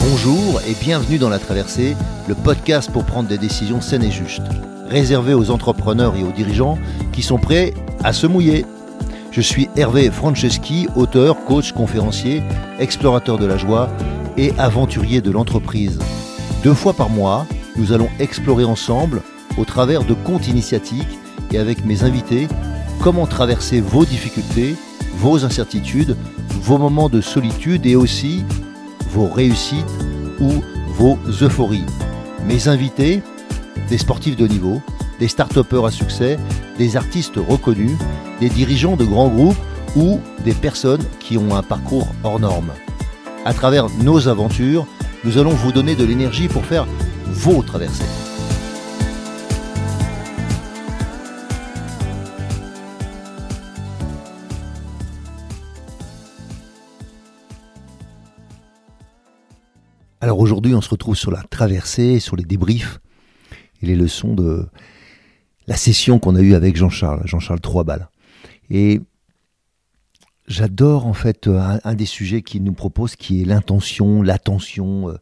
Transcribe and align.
Bonjour 0.00 0.60
et 0.66 0.74
bienvenue 0.80 1.18
dans 1.18 1.28
La 1.28 1.38
Traversée, 1.38 1.96
le 2.28 2.34
podcast 2.34 2.90
pour 2.90 3.04
prendre 3.04 3.28
des 3.28 3.38
décisions 3.38 3.80
saines 3.80 4.04
et 4.04 4.10
justes, 4.10 4.42
réservé 4.88 5.34
aux 5.34 5.50
entrepreneurs 5.50 6.16
et 6.16 6.22
aux 6.22 6.32
dirigeants 6.32 6.78
qui 7.12 7.22
sont 7.22 7.38
prêts 7.38 7.74
à 8.04 8.12
se 8.12 8.26
mouiller. 8.26 8.64
Je 9.30 9.40
suis 9.40 9.68
Hervé 9.76 10.10
Franceschi, 10.10 10.88
auteur, 10.96 11.44
coach, 11.44 11.72
conférencier, 11.72 12.42
explorateur 12.78 13.38
de 13.38 13.46
la 13.46 13.56
joie 13.58 13.90
et 14.36 14.52
aventurier 14.58 15.20
de 15.20 15.30
l'entreprise. 15.30 15.98
Deux 16.62 16.74
fois 16.74 16.94
par 16.94 17.10
mois, 17.10 17.46
nous 17.76 17.92
allons 17.92 18.08
explorer 18.18 18.64
ensemble, 18.64 19.22
au 19.58 19.64
travers 19.64 20.04
de 20.04 20.14
comptes 20.14 20.48
initiatiques 20.48 21.18
et 21.52 21.58
avec 21.58 21.84
mes 21.84 22.02
invités, 22.04 22.48
comment 23.00 23.26
traverser 23.26 23.80
vos 23.80 24.04
difficultés, 24.04 24.76
vos 25.16 25.44
incertitudes, 25.44 26.16
vos 26.60 26.78
moments 26.78 27.08
de 27.08 27.20
solitude 27.20 27.86
et 27.86 27.96
aussi 27.96 28.44
vos 29.10 29.28
réussites 29.28 29.84
ou 30.40 30.62
vos 30.88 31.18
euphories. 31.42 31.86
Mes 32.46 32.68
invités, 32.68 33.22
des 33.88 33.98
sportifs 33.98 34.36
de 34.36 34.46
niveau, 34.46 34.80
des 35.18 35.28
start 35.28 35.56
à 35.56 35.90
succès, 35.90 36.38
des 36.78 36.96
artistes 36.96 37.36
reconnus, 37.36 37.96
des 38.40 38.48
dirigeants 38.48 38.96
de 38.96 39.04
grands 39.04 39.28
groupes 39.28 39.56
ou 39.96 40.20
des 40.44 40.52
personnes 40.52 41.02
qui 41.20 41.38
ont 41.38 41.54
un 41.56 41.62
parcours 41.62 42.08
hors 42.22 42.38
norme. 42.38 42.70
À 43.44 43.54
travers 43.54 43.88
nos 44.02 44.28
aventures, 44.28 44.86
nous 45.24 45.38
allons 45.38 45.50
vous 45.50 45.72
donner 45.72 45.94
de 45.94 46.04
l'énergie 46.04 46.48
pour 46.48 46.64
faire 46.64 46.86
vos 47.26 47.62
traversées. 47.62 48.35
Alors 60.26 60.40
aujourd'hui, 60.40 60.74
on 60.74 60.80
se 60.80 60.90
retrouve 60.90 61.14
sur 61.14 61.30
la 61.30 61.40
traversée, 61.44 62.18
sur 62.18 62.34
les 62.34 62.42
débriefs 62.42 62.98
et 63.80 63.86
les 63.86 63.94
leçons 63.94 64.34
de 64.34 64.66
la 65.68 65.76
session 65.76 66.18
qu'on 66.18 66.34
a 66.34 66.40
eue 66.40 66.54
avec 66.54 66.74
Jean-Charles, 66.74 67.22
Jean-Charles 67.26 67.60
Troisbal. 67.60 68.08
Et 68.68 69.00
j'adore 70.48 71.06
en 71.06 71.12
fait 71.12 71.46
un, 71.46 71.94
des 71.94 72.06
sujets 72.06 72.42
qu'il 72.42 72.64
nous 72.64 72.72
propose 72.72 73.14
qui 73.14 73.42
est 73.42 73.44
l'intention, 73.44 74.20
l'attention 74.20 75.10
euh, 75.10 75.14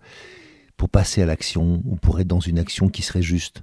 pour 0.79 0.89
passer 0.89 1.21
à 1.21 1.27
l'action 1.27 1.83
ou 1.85 1.97
pour 1.97 2.19
être 2.19 2.27
dans 2.27 2.41
une 2.41 2.59
action 2.59 2.89
qui 2.89 3.03
serait 3.03 3.21
juste. 3.21 3.63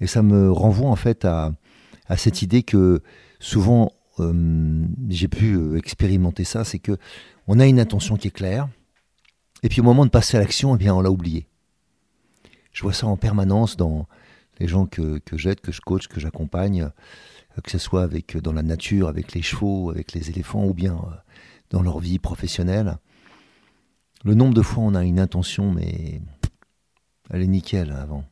Et 0.00 0.06
ça 0.06 0.22
me 0.22 0.52
renvoie 0.52 0.88
en 0.88 0.94
fait 0.94 1.24
à, 1.24 1.52
cette 2.16 2.42
idée 2.42 2.62
que 2.62 3.02
souvent 3.40 3.90
euh, 4.20 4.86
j'ai 5.08 5.26
pu 5.26 5.56
euh, 5.56 5.78
expérimenter 5.78 6.44
ça, 6.44 6.62
c'est 6.62 6.78
que 6.78 6.96
on 7.48 7.58
a 7.58 7.66
une 7.66 7.80
intention 7.80 8.16
qui 8.16 8.28
est 8.28 8.30
claire, 8.30 8.68
et 9.64 9.68
puis 9.70 9.80
au 9.80 9.84
moment 9.84 10.04
de 10.04 10.10
passer 10.10 10.36
à 10.36 10.40
l'action, 10.40 10.74
eh 10.74 10.78
bien, 10.78 10.94
on 10.94 11.00
l'a 11.00 11.10
oublié. 11.10 11.48
Je 12.72 12.82
vois 12.82 12.92
ça 12.92 13.06
en 13.06 13.16
permanence 13.16 13.78
dans 13.78 14.06
les 14.60 14.68
gens 14.68 14.84
que, 14.84 15.22
j'aide, 15.32 15.62
que 15.62 15.72
je 15.72 15.80
coach, 15.80 16.06
que 16.06 16.20
j'accompagne, 16.20 16.82
euh, 16.82 17.60
que 17.62 17.70
ce 17.70 17.78
soit 17.78 18.02
avec, 18.02 18.36
euh, 18.36 18.42
dans 18.42 18.52
la 18.52 18.62
nature, 18.62 19.08
avec 19.08 19.32
les 19.32 19.40
chevaux, 19.40 19.88
avec 19.88 20.12
les 20.12 20.28
éléphants, 20.28 20.66
ou 20.66 20.74
bien 20.74 20.96
euh, 20.96 21.16
dans 21.70 21.80
leur 21.80 21.98
vie 21.98 22.18
professionnelle. 22.18 22.98
Le 24.22 24.34
nombre 24.34 24.52
de 24.52 24.60
fois 24.60 24.84
on 24.84 24.94
a 24.94 25.02
une 25.02 25.18
intention, 25.18 25.72
mais 25.72 26.20
elle 27.30 27.40
est 27.40 27.46
nickel 27.46 27.90
avant. 27.90 28.26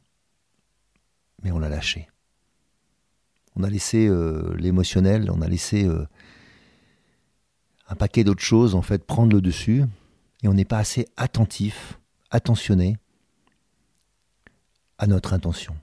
Mais 1.42 1.50
on 1.50 1.58
l'a 1.58 1.70
lâchée. 1.70 2.10
On 3.56 3.62
a 3.62 3.70
laissé 3.70 4.08
l'émotionnel, 4.56 5.30
on 5.30 5.42
a 5.42 5.48
laissé 5.48 5.86
un 7.88 7.94
paquet 7.94 8.24
d'autres 8.24 8.42
choses 8.42 8.74
en 8.74 8.80
fait 8.80 9.04
prendre 9.04 9.34
le 9.34 9.42
dessus 9.42 9.84
et 10.42 10.48
on 10.48 10.54
n'est 10.54 10.64
pas 10.64 10.78
assez 10.78 11.06
attentif, 11.16 11.98
attentionné 12.30 12.96
à 14.98 15.06
notre 15.06 15.32
intention. 15.32 15.76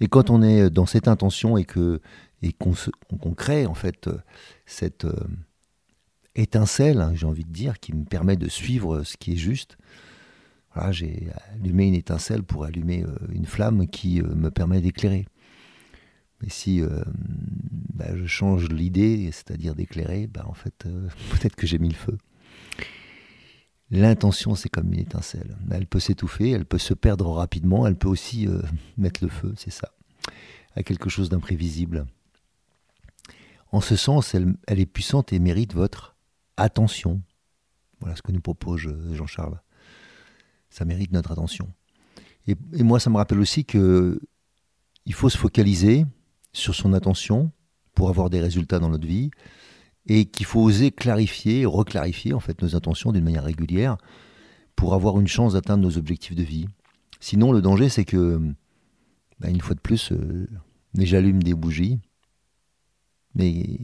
Et 0.00 0.08
quand 0.08 0.30
on 0.30 0.42
est 0.42 0.70
dans 0.70 0.86
cette 0.86 1.08
intention 1.08 1.56
et 1.58 1.64
que 1.64 2.00
et 2.42 2.52
qu'on 2.52 3.34
crée 3.34 3.66
en 3.66 3.74
fait 3.74 4.08
cette 4.66 5.04
euh, 5.04 5.28
étincelle, 6.34 7.00
hein, 7.00 7.12
j'ai 7.14 7.26
envie 7.26 7.44
de 7.44 7.52
dire, 7.52 7.78
qui 7.78 7.94
me 7.94 8.04
permet 8.04 8.36
de 8.36 8.48
suivre 8.48 9.02
ce 9.02 9.16
qui 9.16 9.32
est 9.32 9.36
juste. 9.36 9.76
Voilà, 10.74 10.92
j'ai 10.92 11.28
allumé 11.52 11.88
une 11.88 11.94
étincelle 11.94 12.42
pour 12.42 12.64
allumer 12.64 13.02
euh, 13.02 13.14
une 13.32 13.46
flamme 13.46 13.88
qui 13.88 14.20
euh, 14.20 14.34
me 14.34 14.50
permet 14.50 14.80
d'éclairer. 14.80 15.26
Mais 16.42 16.48
si 16.48 16.80
bah, 17.92 18.16
je 18.16 18.24
change 18.24 18.70
l'idée, 18.70 19.28
c'est-à-dire 19.30 19.74
d'éclairer, 19.74 20.26
bah, 20.26 20.44
en 20.46 20.54
fait, 20.54 20.72
peut-être 21.32 21.54
que 21.54 21.66
j'ai 21.66 21.78
mis 21.78 21.90
le 21.90 21.94
feu. 21.94 22.16
L'intention, 23.90 24.54
c'est 24.54 24.68
comme 24.68 24.92
une 24.92 25.00
étincelle. 25.00 25.56
Elle 25.70 25.86
peut 25.86 25.98
s'étouffer, 25.98 26.50
elle 26.50 26.64
peut 26.64 26.78
se 26.78 26.94
perdre 26.94 27.28
rapidement, 27.32 27.86
elle 27.86 27.96
peut 27.96 28.08
aussi 28.08 28.46
euh, 28.46 28.62
mettre 28.96 29.24
le 29.24 29.30
feu, 29.30 29.52
c'est 29.56 29.72
ça, 29.72 29.90
à 30.76 30.82
quelque 30.82 31.10
chose 31.10 31.28
d'imprévisible. 31.28 32.06
En 33.72 33.80
ce 33.80 33.96
sens, 33.96 34.34
elle, 34.34 34.56
est 34.68 34.86
puissante 34.86 35.32
et 35.32 35.38
mérite 35.38 35.74
votre 35.74 36.16
attention. 36.56 37.20
Voilà 38.00 38.16
ce 38.16 38.22
que 38.22 38.32
nous 38.32 38.40
propose 38.40 38.86
euh, 38.86 39.14
Jean-Charles. 39.14 39.60
Ça 40.70 40.84
mérite 40.84 41.12
notre 41.12 41.32
attention. 41.32 41.68
Et, 42.46 42.56
moi, 42.82 43.00
ça 43.00 43.10
me 43.10 43.16
rappelle 43.16 43.38
aussi 43.38 43.64
que 43.64 44.20
il 45.06 45.14
faut 45.14 45.28
se 45.28 45.38
focaliser 45.38 46.06
sur 46.52 46.74
son 46.74 46.92
attention 46.92 47.50
pour 47.94 48.08
avoir 48.08 48.30
des 48.30 48.40
résultats 48.40 48.78
dans 48.78 48.88
notre 48.88 49.06
vie 49.06 49.30
et 50.06 50.24
qu'il 50.26 50.46
faut 50.46 50.60
oser 50.60 50.90
clarifier, 50.90 51.66
reclarifier 51.66 52.32
en 52.32 52.40
fait 52.40 52.60
nos 52.62 52.74
intentions 52.74 53.12
d'une 53.12 53.24
manière 53.24 53.44
régulière 53.44 53.96
pour 54.76 54.94
avoir 54.94 55.20
une 55.20 55.28
chance 55.28 55.52
d'atteindre 55.52 55.82
nos 55.84 55.98
objectifs 55.98 56.34
de 56.34 56.42
vie. 56.42 56.66
Sinon, 57.20 57.52
le 57.52 57.60
danger, 57.60 57.88
c'est 57.88 58.04
que, 58.04 58.40
bah, 59.40 59.50
une 59.50 59.60
fois 59.60 59.74
de 59.74 59.80
plus, 59.80 60.12
euh, 60.12 60.48
j'allume 60.94 61.42
des 61.42 61.54
bougies, 61.54 62.00
mais 63.34 63.78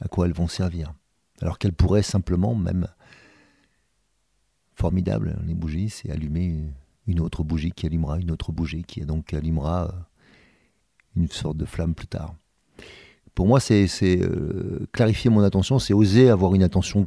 à 0.00 0.08
quoi 0.08 0.26
elles 0.26 0.32
vont 0.32 0.48
servir? 0.48 0.94
Alors 1.42 1.58
qu'elles 1.58 1.74
pourraient 1.74 2.02
simplement, 2.02 2.54
même 2.54 2.88
formidable, 4.74 5.38
les 5.46 5.54
bougies, 5.54 5.90
c'est 5.90 6.10
allumer 6.10 6.72
une 7.06 7.20
autre 7.20 7.44
bougie 7.44 7.72
qui 7.72 7.86
allumera 7.86 8.18
une 8.18 8.30
autre 8.30 8.52
bougie 8.52 8.84
qui 8.84 9.00
donc 9.02 9.32
allumera 9.32 9.88
euh, 9.88 9.92
une 11.16 11.28
sorte 11.28 11.56
de 11.56 11.64
flamme 11.64 11.94
plus 11.94 12.08
tard 12.08 12.34
pour 13.36 13.46
moi, 13.46 13.60
c'est 13.60 13.86
euh, 14.02 14.86
clarifier 14.92 15.28
mon 15.28 15.42
attention, 15.42 15.78
c'est 15.78 15.92
oser 15.92 16.30
avoir 16.30 16.54
une 16.54 16.62
attention 16.62 17.06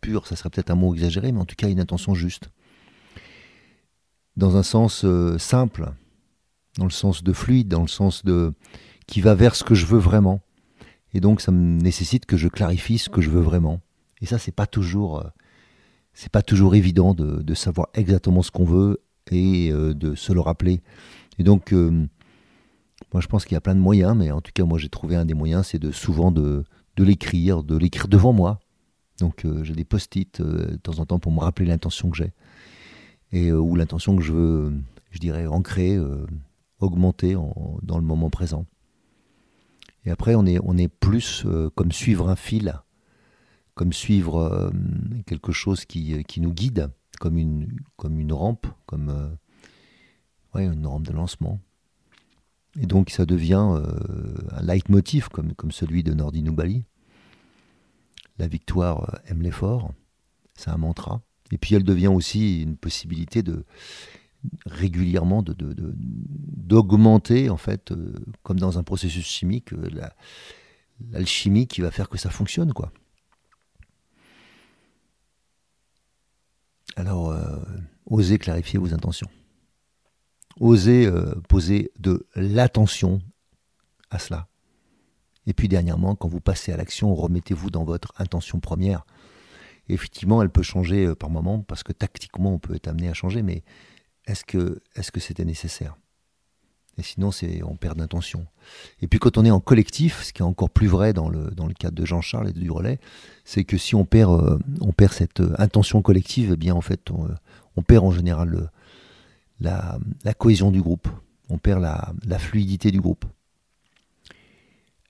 pure, 0.00 0.28
ça 0.28 0.36
serait 0.36 0.48
peut-être 0.48 0.70
un 0.70 0.76
mot 0.76 0.94
exagéré, 0.94 1.32
mais 1.32 1.40
en 1.40 1.44
tout 1.44 1.56
cas 1.56 1.68
une 1.68 1.80
attention 1.80 2.14
juste. 2.14 2.48
Dans 4.36 4.56
un 4.56 4.62
sens 4.62 5.04
euh, 5.04 5.36
simple, 5.36 5.90
dans 6.78 6.84
le 6.84 6.92
sens 6.92 7.24
de 7.24 7.32
fluide, 7.32 7.66
dans 7.66 7.82
le 7.82 7.88
sens 7.88 8.24
de 8.24 8.52
qui 9.08 9.20
va 9.20 9.34
vers 9.34 9.56
ce 9.56 9.64
que 9.64 9.74
je 9.74 9.84
veux 9.86 9.98
vraiment. 9.98 10.42
Et 11.12 11.18
donc 11.18 11.40
ça 11.40 11.50
me 11.50 11.80
nécessite 11.82 12.24
que 12.24 12.36
je 12.36 12.46
clarifie 12.46 12.98
ce 12.98 13.10
que 13.10 13.20
je 13.20 13.28
veux 13.28 13.42
vraiment. 13.42 13.80
Et 14.20 14.26
ça, 14.26 14.38
c'est 14.38 14.54
pas 14.54 14.68
toujours, 14.68 15.18
euh, 15.18 15.28
c'est 16.12 16.30
pas 16.30 16.42
toujours 16.42 16.76
évident 16.76 17.14
de, 17.14 17.42
de, 17.42 17.54
savoir 17.54 17.88
exactement 17.94 18.42
ce 18.42 18.52
qu'on 18.52 18.64
veut 18.64 19.02
et 19.32 19.72
de 19.72 20.14
se 20.14 20.32
le 20.32 20.40
rappeler. 20.40 20.82
Et 21.40 21.42
donc 21.42 21.74
moi, 23.14 23.20
je 23.20 23.28
pense 23.28 23.44
qu'il 23.44 23.54
y 23.54 23.56
a 23.56 23.60
plein 23.60 23.76
de 23.76 23.80
moyens, 23.80 24.16
mais 24.16 24.32
en 24.32 24.40
tout 24.40 24.50
cas, 24.52 24.64
moi, 24.64 24.76
j'ai 24.76 24.88
trouvé 24.88 25.14
un 25.14 25.24
des 25.24 25.34
moyens, 25.34 25.68
c'est 25.68 25.78
de 25.78 25.92
souvent 25.92 26.32
de, 26.32 26.64
de 26.96 27.04
l'écrire, 27.04 27.62
de 27.62 27.76
l'écrire 27.76 28.08
devant 28.08 28.32
moi. 28.32 28.58
Donc, 29.20 29.44
euh, 29.44 29.62
j'ai 29.62 29.72
des 29.72 29.84
post-it 29.84 30.40
euh, 30.40 30.72
de 30.72 30.76
temps 30.78 30.98
en 30.98 31.06
temps 31.06 31.20
pour 31.20 31.30
me 31.30 31.38
rappeler 31.38 31.66
l'intention 31.66 32.10
que 32.10 32.16
j'ai 32.16 32.32
et 33.30 33.50
euh, 33.50 33.60
ou 33.60 33.76
l'intention 33.76 34.16
que 34.16 34.22
je 34.22 34.32
veux, 34.32 34.74
je 35.12 35.20
dirais, 35.20 35.46
ancrer, 35.46 35.96
augmenter 36.80 37.36
dans 37.82 37.98
le 37.98 38.04
moment 38.04 38.30
présent. 38.30 38.66
Et 40.04 40.10
après, 40.10 40.34
on 40.34 40.44
est, 40.44 40.58
on 40.64 40.76
est 40.76 40.88
plus 40.88 41.46
comme 41.76 41.92
suivre 41.92 42.28
un 42.28 42.36
fil, 42.36 42.80
comme 43.76 43.92
suivre 43.92 44.72
quelque 45.26 45.52
chose 45.52 45.84
qui, 45.84 46.24
qui, 46.24 46.40
nous 46.40 46.52
guide, 46.52 46.90
comme 47.20 47.38
une, 47.38 47.68
comme 47.96 48.18
une 48.18 48.32
rampe, 48.32 48.66
comme 48.86 49.36
ouais, 50.54 50.66
une 50.66 50.84
rampe 50.84 51.06
de 51.06 51.12
lancement. 51.12 51.60
Et 52.80 52.86
donc 52.86 53.10
ça 53.10 53.26
devient 53.26 53.72
euh, 53.72 54.34
un 54.50 54.62
leitmotiv 54.62 55.28
comme, 55.28 55.54
comme 55.54 55.70
celui 55.70 56.02
de 56.02 56.12
Nordi 56.12 56.42
Noubali. 56.42 56.84
La 58.38 58.48
victoire 58.48 59.14
euh, 59.14 59.18
aime 59.28 59.42
l'effort, 59.42 59.92
c'est 60.54 60.70
un 60.70 60.76
mantra. 60.76 61.22
Et 61.52 61.58
puis 61.58 61.76
elle 61.76 61.84
devient 61.84 62.08
aussi 62.08 62.62
une 62.62 62.76
possibilité 62.76 63.42
de 63.42 63.64
régulièrement 64.66 65.42
d'augmenter, 65.42 67.44
de, 67.44 67.50
en 67.50 67.56
fait, 67.56 67.92
euh, 67.92 68.12
comme 68.42 68.58
dans 68.58 68.78
un 68.78 68.82
processus 68.82 69.24
chimique, 69.24 69.70
l'alchimie 71.12 71.66
qui 71.66 71.80
va 71.80 71.90
faire 71.90 72.08
que 72.08 72.18
ça 72.18 72.30
fonctionne. 72.30 72.72
quoi. 72.72 72.92
Alors, 76.96 77.34
osez 78.06 78.38
clarifier 78.38 78.78
vos 78.78 78.94
intentions. 78.94 79.28
Osez 80.60 81.06
euh, 81.06 81.34
poser 81.48 81.90
de 81.98 82.26
l'attention 82.36 83.20
à 84.10 84.18
cela. 84.18 84.48
Et 85.46 85.52
puis 85.52 85.68
dernièrement, 85.68 86.14
quand 86.14 86.28
vous 86.28 86.40
passez 86.40 86.72
à 86.72 86.76
l'action, 86.76 87.14
remettez-vous 87.14 87.70
dans 87.70 87.84
votre 87.84 88.12
intention 88.18 88.60
première 88.60 89.04
effectivement, 89.88 90.42
elle 90.42 90.50
peut 90.50 90.62
changer 90.62 91.06
euh, 91.06 91.14
par 91.14 91.30
moment 91.30 91.60
parce 91.60 91.82
que 91.82 91.92
tactiquement, 91.92 92.54
on 92.54 92.58
peut 92.58 92.74
être 92.74 92.88
amené 92.88 93.08
à 93.08 93.14
changer, 93.14 93.42
mais 93.42 93.62
est-ce 94.26 94.44
que 94.44 94.80
que 95.12 95.20
c'était 95.20 95.44
nécessaire? 95.44 95.96
Et 96.96 97.02
sinon, 97.02 97.30
on 97.64 97.74
perd 97.74 97.98
d'intention. 97.98 98.46
Et 99.02 99.08
puis 99.08 99.18
quand 99.18 99.36
on 99.36 99.44
est 99.44 99.50
en 99.50 99.58
collectif, 99.58 100.22
ce 100.22 100.32
qui 100.32 100.42
est 100.42 100.44
encore 100.44 100.70
plus 100.70 100.86
vrai 100.86 101.12
dans 101.12 101.28
le, 101.28 101.50
dans 101.50 101.66
le 101.66 101.74
cadre 101.74 101.96
de 101.96 102.04
Jean-Charles 102.04 102.50
et 102.50 102.52
du 102.52 102.70
relais, 102.70 103.00
c'est 103.44 103.64
que 103.64 103.76
si 103.76 103.96
on 103.96 104.04
perd, 104.04 104.32
euh, 104.32 104.58
on 104.80 104.92
perd 104.92 105.12
cette 105.12 105.42
intention 105.58 106.02
collective, 106.02 106.52
eh 106.52 106.56
bien 106.56 106.74
en 106.74 106.80
fait, 106.80 107.10
on, 107.10 107.82
perd 107.82 108.04
en 108.04 108.12
général 108.12 108.70
la, 109.60 109.98
cohésion 110.36 110.70
du 110.70 110.82
groupe, 110.82 111.08
on 111.48 111.58
perd 111.58 111.82
la, 111.82 112.38
fluidité 112.38 112.90
du 112.90 113.00
groupe. 113.00 113.24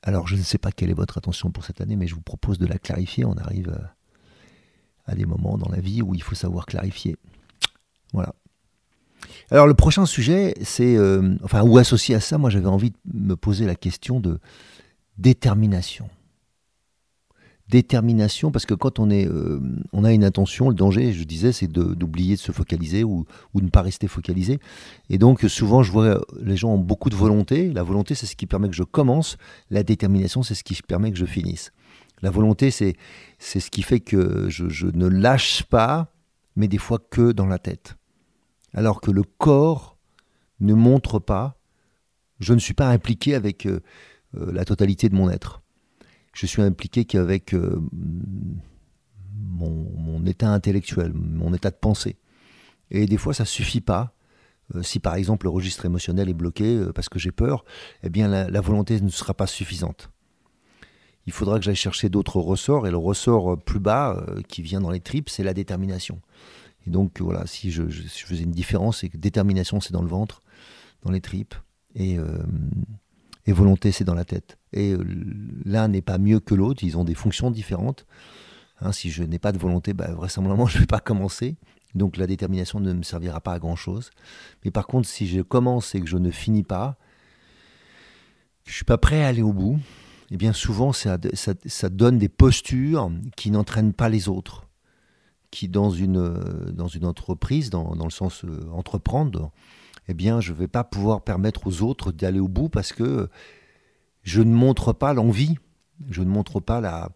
Alors 0.02 0.26
je 0.26 0.36
ne 0.36 0.42
sais 0.42 0.58
pas 0.58 0.70
quelle 0.70 0.90
est 0.90 0.94
votre 0.94 1.18
attention 1.18 1.50
pour 1.50 1.64
cette 1.64 1.80
année, 1.80 1.96
mais 1.96 2.06
je 2.06 2.14
vous 2.14 2.20
propose 2.20 2.58
de 2.58 2.66
la 2.66 2.78
clarifier. 2.78 3.24
On 3.24 3.36
arrive 3.36 3.74
à 5.06 5.14
des 5.14 5.24
moments 5.24 5.56
dans 5.56 5.70
la 5.70 5.80
vie 5.80 6.02
où 6.02 6.14
il 6.14 6.22
faut 6.22 6.34
savoir 6.34 6.66
clarifier. 6.66 7.16
Voilà. 8.12 8.34
Alors 9.50 9.66
le 9.66 9.74
prochain 9.74 10.06
sujet, 10.06 10.54
c'est, 10.62 10.96
euh, 10.96 11.36
enfin, 11.42 11.62
ou 11.62 11.78
associé 11.78 12.14
à 12.14 12.20
ça, 12.20 12.38
moi 12.38 12.50
j'avais 12.50 12.66
envie 12.66 12.90
de 12.90 12.96
me 13.12 13.36
poser 13.36 13.66
la 13.66 13.74
question 13.74 14.20
de 14.20 14.38
détermination. 15.18 16.08
Détermination, 17.70 18.50
parce 18.50 18.66
que 18.66 18.74
quand 18.74 18.98
on, 18.98 19.08
est, 19.08 19.26
euh, 19.26 19.58
on 19.94 20.04
a 20.04 20.12
une 20.12 20.22
intention, 20.22 20.68
le 20.68 20.74
danger, 20.74 21.14
je 21.14 21.24
disais, 21.24 21.50
c'est 21.50 21.66
d'oublier 21.66 22.34
de, 22.34 22.40
se 22.40 22.52
focaliser 22.52 23.04
ou, 23.04 23.24
de 23.54 23.62
ne 23.62 23.70
pas 23.70 23.80
rester 23.80 24.06
focalisé. 24.06 24.58
Et 25.08 25.16
donc 25.16 25.40
souvent, 25.48 25.82
je 25.82 25.90
vois 25.90 26.20
les 26.42 26.56
gens 26.56 26.74
ont 26.74 26.78
beaucoup 26.78 27.08
de 27.08 27.16
volonté. 27.16 27.72
La 27.72 27.82
volonté, 27.82 28.14
c'est 28.14 28.26
ce 28.26 28.36
qui 28.36 28.46
permet 28.46 28.68
que 28.68 28.76
je 28.76 28.82
commence. 28.82 29.38
La 29.70 29.82
détermination, 29.82 30.42
c'est 30.42 30.54
ce 30.54 30.62
qui 30.62 30.74
permet 30.82 31.10
que 31.10 31.16
je 31.16 31.24
finisse. 31.24 31.72
La 32.24 32.30
volonté, 32.30 32.70
c'est 32.70 32.96
ce 33.38 33.70
qui 33.70 33.82
fait 33.82 34.00
que 34.00 34.48
je, 34.48 34.86
ne 34.86 35.06
lâche 35.06 35.62
pas, 35.64 36.12
mais 36.56 36.68
des 36.68 36.78
fois 36.78 36.98
que 36.98 37.32
dans 37.32 37.46
la 37.46 37.58
tête. 37.58 37.96
Alors 38.72 39.00
que 39.00 39.10
le 39.10 39.22
corps 39.22 39.98
ne 40.60 40.74
montre 40.74 41.18
pas, 41.18 41.58
je 42.40 42.54
ne 42.54 42.58
suis 42.58 42.74
pas 42.74 42.88
impliqué 42.88 43.34
avec 43.34 43.66
euh, 43.66 43.80
euh, 44.36 44.52
la 44.52 44.64
totalité 44.64 45.08
de 45.08 45.14
mon 45.14 45.30
être. 45.30 45.62
Je 46.34 46.46
suis 46.46 46.62
impliqué 46.62 47.04
qu'avec 47.04 47.54
euh, 47.54 47.80
mon, 49.32 50.24
état 50.26 50.50
intellectuel, 50.50 51.12
mon 51.14 51.54
état 51.54 51.70
de 51.70 51.76
pensée. 51.76 52.16
Et 52.90 53.06
des 53.06 53.16
fois, 53.16 53.34
ça 53.34 53.44
ne 53.44 53.48
suffit 53.48 53.80
pas. 53.80 54.14
si 54.82 54.98
par 55.00 55.14
exemple 55.14 55.46
le 55.46 55.50
registre 55.50 55.84
émotionnel 55.84 56.28
est 56.28 56.34
bloqué 56.34 56.86
parce 56.94 57.08
que 57.08 57.18
j'ai 57.18 57.32
peur, 57.32 57.64
eh 58.02 58.08
bien 58.08 58.28
la 58.28 58.60
volonté 58.60 59.00
ne 59.00 59.08
sera 59.10 59.34
pas 59.34 59.46
suffisante 59.46 60.10
il 61.26 61.32
faudra 61.32 61.58
que 61.58 61.64
j'aille 61.64 61.74
chercher 61.74 62.08
d'autres 62.08 62.40
ressorts. 62.40 62.86
Et 62.86 62.90
le 62.90 62.96
ressort 62.96 63.52
euh, 63.52 63.56
plus 63.56 63.80
bas, 63.80 64.24
euh, 64.28 64.40
qui 64.48 64.62
vient 64.62 64.80
dans 64.80 64.90
les 64.90 65.00
tripes, 65.00 65.30
c'est 65.30 65.42
la 65.42 65.54
détermination. 65.54 66.20
Et 66.86 66.90
donc, 66.90 67.20
voilà, 67.20 67.46
si 67.46 67.70
je, 67.70 67.84
faisais 67.88 68.44
une 68.44 68.50
différence, 68.50 69.00
c'est 69.00 69.08
que 69.08 69.16
détermination, 69.16 69.80
c'est 69.80 69.92
dans 69.92 70.02
le 70.02 70.08
ventre, 70.08 70.42
dans 71.02 71.10
les 71.10 71.22
tripes, 71.22 71.54
et, 71.94 72.18
euh, 72.18 72.42
et 73.46 73.52
volonté, 73.52 73.92
c'est 73.92 74.04
dans 74.04 74.14
la 74.14 74.24
tête. 74.24 74.58
Et 74.72 74.94
l'un 75.64 75.88
n'est 75.88 76.02
pas 76.02 76.18
mieux 76.18 76.40
que 76.40 76.54
l'autre, 76.54 76.82
ils 76.82 76.96
ont 76.96 77.04
des 77.04 77.14
fonctions 77.14 77.50
différentes. 77.50 78.06
Hein, 78.80 78.92
si 78.92 79.10
je 79.10 79.22
n'ai 79.22 79.38
pas 79.38 79.52
de 79.52 79.58
volonté, 79.58 79.92
bah, 79.92 80.12
vraisemblablement, 80.12 80.66
je 80.68 80.76
ne 80.76 80.80
vais 80.80 80.86
pas 80.86 81.00
commencer. 81.00 81.56
Donc 81.94 82.16
la 82.16 82.26
détermination 82.26 82.80
ne 82.80 82.92
me 82.92 83.02
servira 83.02 83.40
pas 83.40 83.52
à 83.52 83.58
grand-chose. 83.58 84.10
Mais 84.64 84.70
par 84.70 84.86
contre, 84.86 85.08
si 85.08 85.26
je 85.26 85.40
commence 85.42 85.94
et 85.94 86.00
que 86.00 86.08
je 86.08 86.16
ne 86.16 86.30
finis 86.30 86.64
pas, 86.64 86.96
je 88.64 88.70
ne 88.70 88.74
suis 88.74 88.84
pas 88.84 88.98
prêt 88.98 89.22
à 89.22 89.28
aller 89.28 89.42
au 89.42 89.52
bout, 89.52 89.78
eh 90.30 90.36
bien 90.36 90.52
souvent 90.52 90.92
ça, 90.92 91.18
donne 91.90 92.18
des 92.18 92.28
postures 92.28 93.12
qui 93.36 93.50
n'entraînent 93.50 93.92
pas 93.92 94.08
les 94.08 94.28
autres, 94.28 94.66
qui 95.50 95.68
dans 95.68 95.90
une, 95.90 96.34
dans 96.72 96.88
une 96.88 97.04
entreprise, 97.04 97.70
dans, 97.70 97.94
le 97.94 98.10
sens 98.10 98.44
euh, 98.44 98.68
entreprendre, 98.72 99.52
eh 100.08 100.14
bien 100.14 100.40
je 100.40 100.52
ne 100.52 100.58
vais 100.58 100.68
pas 100.68 100.84
pouvoir 100.84 101.22
permettre 101.22 101.66
aux 101.66 101.82
autres 101.82 102.12
d'aller 102.12 102.40
au 102.40 102.48
bout 102.48 102.68
parce 102.68 102.92
que 102.92 103.28
je 104.22 104.42
ne 104.42 104.52
montre 104.52 104.92
pas 104.92 105.12
l'envie, 105.14 105.56
je 106.08 106.22
ne 106.22 106.28
montre 106.28 106.60
pas 106.60 106.80
la, 106.80 107.10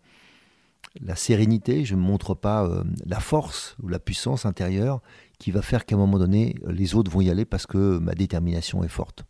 sérénité, 1.16 1.84
je 1.84 1.94
ne 1.94 2.00
montre 2.00 2.34
pas 2.34 2.64
euh, 2.64 2.84
la 3.06 3.20
force 3.20 3.76
ou 3.82 3.88
la 3.88 3.98
puissance 3.98 4.46
intérieure 4.46 5.00
qui 5.38 5.50
va 5.50 5.62
faire 5.62 5.86
qu'à 5.86 5.94
un 5.94 5.98
moment 5.98 6.18
donné, 6.18 6.56
les 6.66 6.94
autres 6.94 7.10
vont 7.10 7.20
y 7.20 7.30
aller 7.30 7.44
parce 7.44 7.66
que 7.66 7.98
ma 7.98 8.14
détermination 8.14 8.84
est 8.84 8.88
forte. 8.88 9.24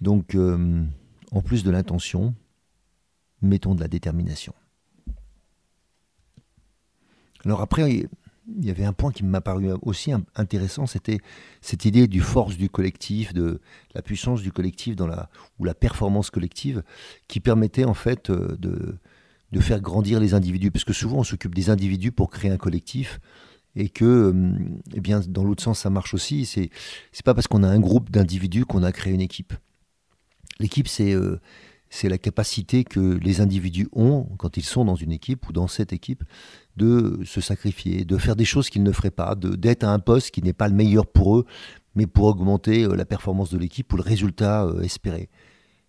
Donc, 0.00 0.34
euh, 0.34 0.84
en 1.32 1.42
plus 1.42 1.64
de 1.64 1.70
l'intention, 1.70 2.34
mettons 3.40 3.74
de 3.74 3.80
la 3.80 3.88
détermination. 3.88 4.54
Alors 7.44 7.60
après, 7.60 8.08
il 8.48 8.64
y 8.64 8.70
avait 8.70 8.84
un 8.84 8.92
point 8.92 9.12
qui 9.12 9.24
m'a 9.24 9.40
paru 9.40 9.68
aussi 9.82 10.12
intéressant, 10.34 10.86
c'était 10.86 11.18
cette 11.60 11.84
idée 11.84 12.06
du 12.06 12.20
force 12.20 12.56
du 12.56 12.68
collectif, 12.68 13.34
de 13.34 13.60
la 13.94 14.02
puissance 14.02 14.42
du 14.42 14.52
collectif 14.52 14.96
dans 14.96 15.06
la, 15.06 15.28
ou 15.58 15.64
la 15.64 15.74
performance 15.74 16.30
collective, 16.30 16.82
qui 17.28 17.40
permettait 17.40 17.84
en 17.84 17.94
fait 17.94 18.30
euh, 18.30 18.56
de, 18.58 18.98
de 19.52 19.60
faire 19.60 19.80
grandir 19.80 20.20
les 20.20 20.34
individus. 20.34 20.70
Parce 20.70 20.84
que 20.84 20.92
souvent 20.92 21.18
on 21.18 21.24
s'occupe 21.24 21.54
des 21.54 21.70
individus 21.70 22.12
pour 22.12 22.30
créer 22.30 22.50
un 22.50 22.56
collectif, 22.56 23.20
et 23.76 23.90
que, 23.90 24.04
euh, 24.04 24.52
eh 24.94 25.00
bien, 25.00 25.20
dans 25.20 25.44
l'autre 25.44 25.62
sens, 25.62 25.80
ça 25.80 25.90
marche 25.90 26.14
aussi. 26.14 26.46
C'est, 26.46 26.70
c'est 27.12 27.24
pas 27.24 27.34
parce 27.34 27.46
qu'on 27.46 27.62
a 27.62 27.68
un 27.68 27.78
groupe 27.78 28.10
d'individus 28.10 28.64
qu'on 28.64 28.82
a 28.82 28.90
créé 28.90 29.12
une 29.12 29.20
équipe. 29.20 29.52
L'équipe, 30.58 30.88
euh, 31.00 31.38
c'est 31.90 32.08
la 32.08 32.18
capacité 32.18 32.84
que 32.84 33.18
les 33.22 33.40
individus 33.40 33.88
ont, 33.92 34.24
quand 34.38 34.56
ils 34.56 34.64
sont 34.64 34.84
dans 34.84 34.96
une 34.96 35.12
équipe 35.12 35.48
ou 35.48 35.52
dans 35.52 35.68
cette 35.68 35.92
équipe, 35.92 36.24
de 36.76 37.20
se 37.24 37.40
sacrifier, 37.40 38.04
de 38.04 38.18
faire 38.18 38.36
des 38.36 38.44
choses 38.44 38.70
qu'ils 38.70 38.82
ne 38.82 38.92
feraient 38.92 39.10
pas, 39.10 39.34
d'être 39.34 39.84
à 39.84 39.92
un 39.92 39.98
poste 39.98 40.30
qui 40.30 40.42
n'est 40.42 40.52
pas 40.52 40.68
le 40.68 40.74
meilleur 40.74 41.06
pour 41.06 41.38
eux, 41.38 41.46
mais 41.94 42.06
pour 42.06 42.26
augmenter 42.26 42.84
euh, 42.84 42.94
la 42.94 43.04
performance 43.04 43.50
de 43.50 43.58
l'équipe 43.58 43.92
ou 43.92 43.96
le 43.96 44.02
résultat 44.02 44.64
euh, 44.64 44.80
espéré. 44.82 45.30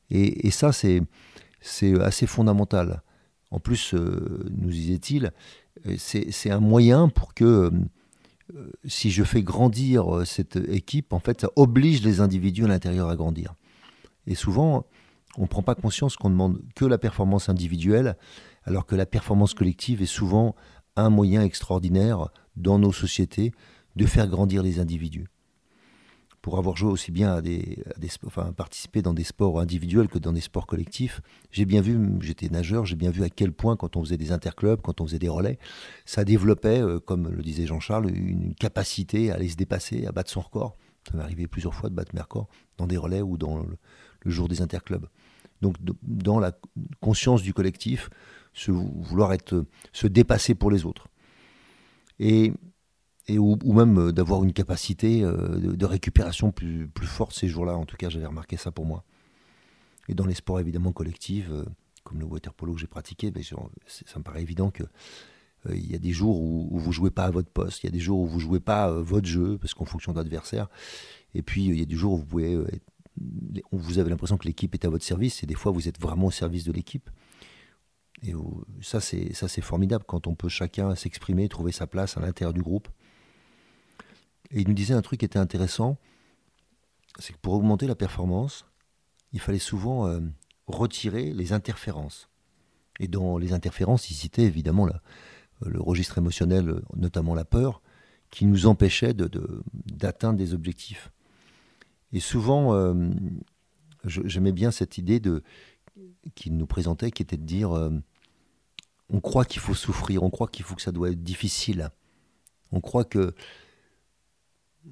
Et, 0.10 0.52
ça, 0.52 0.72
c'est 0.72 1.02
assez 2.00 2.28
fondamental. 2.28 3.02
En 3.52 3.60
plus, 3.60 3.94
nous 3.94 4.70
disait-il, 4.70 5.34
c'est 5.98 6.50
un 6.50 6.62
moyen 6.62 7.10
pour 7.10 7.34
que 7.34 7.74
si 8.86 9.12
je 9.12 9.26
fais 9.26 9.44
grandir 9.44 10.22
cette 10.26 10.56
équipe, 10.56 11.12
en 11.12 11.20
fait, 11.20 11.42
ça 11.42 11.50
oblige 11.58 12.04
les 12.04 12.22
individus 12.22 12.64
à 12.64 12.70
l'intérieur 12.70 13.10
à 13.10 13.18
grandir. 13.18 13.56
Et 14.28 14.36
souvent, 14.36 14.86
on 15.38 15.44
ne 15.44 15.48
prend 15.48 15.64
pas 15.64 15.76
conscience 15.76 16.16
qu'on 16.16 16.30
demande 16.30 16.62
que 16.76 16.86
la 16.86 16.98
performance 16.98 17.50
individuelle, 17.50 18.18
alors 18.64 18.86
que 18.86 18.96
la 18.96 19.06
performance 19.06 19.54
collective 19.54 20.02
est 20.02 20.06
souvent 20.06 20.56
un 20.96 21.10
moyen 21.10 21.44
extraordinaire 21.44 22.30
dans 22.56 22.80
nos 22.80 22.92
sociétés 22.92 23.52
de 23.96 24.06
faire 24.06 24.28
grandir 24.28 24.64
les 24.64 24.80
individus. 24.80 25.28
Pour 26.42 26.58
avoir 26.58 26.78
joué 26.78 26.92
aussi 26.92 27.12
bien 27.12 27.34
à 27.34 27.42
des, 27.42 27.84
enfin, 28.26 28.54
participé 28.54 29.02
dans 29.02 29.14
des 29.14 29.24
sports 29.24 29.60
individuels 29.60 30.08
que 30.08 30.18
dans 30.18 30.32
des 30.32 30.42
sports 30.42 30.66
collectifs, 30.66 31.22
j'ai 31.52 31.66
bien 31.66 31.82
vu, 31.82 32.00
j'étais 32.22 32.48
nageur, 32.48 32.86
j'ai 32.86 32.96
bien 32.96 33.12
vu 33.12 33.24
à 33.24 33.30
quel 33.30 33.52
point 33.52 33.76
quand 33.76 33.98
on 33.98 34.04
faisait 34.04 34.18
des 34.18 34.32
interclubs, 34.32 34.80
quand 34.82 35.02
on 35.02 35.06
faisait 35.06 35.20
des 35.20 35.30
relais, 35.30 35.60
ça 36.06 36.24
développait, 36.24 36.82
euh, 36.82 37.00
comme 37.00 37.28
le 37.30 37.44
disait 37.44 37.66
Jean-Charles, 37.66 38.10
une 38.10 38.56
capacité 38.56 39.32
à 39.32 39.36
aller 39.36 39.50
se 39.50 39.58
dépasser, 39.58 40.06
à 40.06 40.12
battre 40.12 40.32
son 40.32 40.42
record. 40.42 40.78
Ça 41.10 41.18
m'est 41.18 41.24
arrivé 41.24 41.48
plusieurs 41.48 41.74
fois 41.74 41.90
de 41.90 41.96
battre 41.96 42.14
mes 42.14 42.22
records 42.22 42.48
dans 42.78 42.88
des 42.88 42.98
relais 42.98 43.22
ou 43.22 43.38
dans 43.38 43.58
le 43.58 44.32
jour 44.32 44.48
des 44.48 44.62
interclubs. 44.62 45.08
Donc 45.62 45.76
dans 46.04 46.40
la 46.40 46.52
conscience 47.00 47.42
du 47.42 47.54
collectif, 47.54 48.10
se, 48.58 48.72
vouloir 48.72 49.34
être, 49.34 49.66
se 49.94 50.08
dépasser 50.08 50.56
pour 50.56 50.72
les 50.72 50.86
autres. 50.86 51.08
Et, 52.20 52.52
ou, 53.30 53.74
même 53.74 53.98
euh, 54.00 54.12
d'avoir 54.12 54.44
une 54.44 54.54
capacité 54.54 55.24
euh, 55.24 55.60
de, 55.60 55.86
récupération 55.86 56.52
plus, 56.52 56.88
plus 56.88 57.08
forte 57.08 57.34
ces 57.34 57.48
jours-là. 57.48 57.76
En 57.78 57.86
tout 57.86 57.98
cas, 57.98 58.10
j'avais 58.10 58.26
remarqué 58.26 58.58
ça 58.58 58.72
pour 58.72 58.86
moi. 58.86 59.04
Et 60.08 60.16
dans 60.16 60.26
les 60.26 60.34
sports 60.34 60.60
évidemment 60.60 60.94
collectifs, 60.94 61.50
euh, 61.52 61.66
comme 62.04 62.20
le 62.20 62.26
water 62.26 62.54
polo 62.54 62.74
que 62.74 62.80
j'ai 62.80 62.88
pratiqué, 62.88 63.30
ben, 63.32 63.44
ça 63.44 64.20
me 64.20 64.24
paraît 64.24 64.42
évident 64.42 64.72
que 64.72 64.84
il 65.70 65.92
y 65.92 65.96
a 65.96 65.98
des 65.98 66.14
jours 66.14 66.40
où, 66.40 66.70
où 66.72 66.80
vous 66.80 66.94
jouez 66.94 67.12
pas 67.12 67.26
à 67.26 67.32
votre 67.32 67.50
poste, 67.50 67.84
il 67.84 67.88
y 67.88 67.90
a 67.90 67.92
des 67.92 68.00
jours 68.00 68.20
où 68.20 68.26
vous 68.26 68.40
jouez 68.40 68.62
pas 68.62 68.90
votre 68.90 69.28
jeu 69.28 69.58
parce 69.58 69.74
qu'en 69.74 69.84
fonction 69.84 70.14
de 70.14 70.18
l'adversaire, 70.18 70.70
et 71.34 71.42
puis 71.42 71.66
il 71.66 71.78
y 71.78 71.82
a 71.82 71.86
des 71.86 71.96
jours 71.96 72.14
où 72.14 72.18
vous 72.18 72.26
pouvez 72.26 72.54
être 72.54 72.86
vous 73.72 74.00
avez 74.00 74.10
l'impression 74.10 74.38
que 74.38 74.48
l'équipe 74.48 74.74
est 74.74 74.86
à 74.86 74.90
votre 74.90 75.04
service 75.04 75.44
et 75.44 75.46
des 75.46 75.56
fois 75.56 75.72
vous 75.72 75.88
êtes 75.88 76.00
vraiment 76.00 76.28
au 76.28 76.32
service 76.32 76.64
de 76.64 76.72
l'équipe. 76.72 77.10
Et 78.24 78.34
ça 78.82 79.00
c'est 79.00 79.34
ça 79.34 79.48
c'est 79.48 79.62
formidable 79.62 80.04
quand 80.08 80.28
on 80.28 80.36
peut 80.36 80.50
chacun 80.50 80.96
s'exprimer, 80.96 81.48
trouver 81.50 81.72
sa 81.72 81.88
place 81.88 82.18
à 82.18 82.22
l'intérieur 82.22 82.54
du 82.54 82.62
groupe. 82.62 82.88
Et 84.52 84.62
il 84.62 84.68
nous 84.68 84.74
disait 84.74 84.94
un 84.94 85.02
truc 85.02 85.20
qui 85.20 85.26
était 85.26 85.40
intéressant, 85.40 85.98
c'est 87.20 87.34
que 87.34 87.40
pour 87.40 87.54
augmenter 87.54 87.86
la 87.86 87.96
performance, 87.96 88.66
il 89.34 89.40
fallait 89.40 89.60
souvent 89.60 90.08
euh, 90.08 90.22
retirer 90.68 91.34
les 91.34 91.54
interférences. 91.54 92.30
Et 93.00 93.08
dans 93.08 93.38
les 93.38 93.54
interférences, 93.54 94.10
il 94.10 94.16
citait 94.16 94.44
évidemment 94.44 94.88
le 95.66 95.82
registre 95.82 96.18
émotionnel, 96.18 96.82
notamment 96.96 97.36
la 97.36 97.46
peur, 97.46 97.82
qui 98.32 98.46
nous 98.46 98.66
empêchait 98.66 99.14
d'atteindre 99.14 100.38
de, 100.38 100.44
des 100.44 100.54
objectifs. 100.54 101.12
Et 102.14 102.20
souvent, 102.20 102.74
euh, 102.74 103.10
j'aimais 104.06 104.52
bien 104.52 104.72
cette 104.72 104.98
idée 104.98 105.20
de 105.20 105.44
qu'il 106.36 106.56
nous 106.56 106.68
présentait, 106.68 107.12
qui 107.12 107.22
était 107.24 107.38
de 107.38 107.46
dire 107.46 107.72
euh, 107.76 107.90
on 109.10 109.20
croit 109.20 109.46
qu'il 109.46 109.62
faut 109.62 109.74
souffrir, 109.74 110.24
on 110.24 110.30
croit 110.30 110.48
qu'il 110.48 110.66
faut 110.66 110.76
que 110.76 110.82
ça 110.82 110.92
doit 110.92 111.10
être 111.10 111.24
difficile. 111.24 111.90
On 112.72 112.82
croit 112.82 113.06
que 113.06 113.34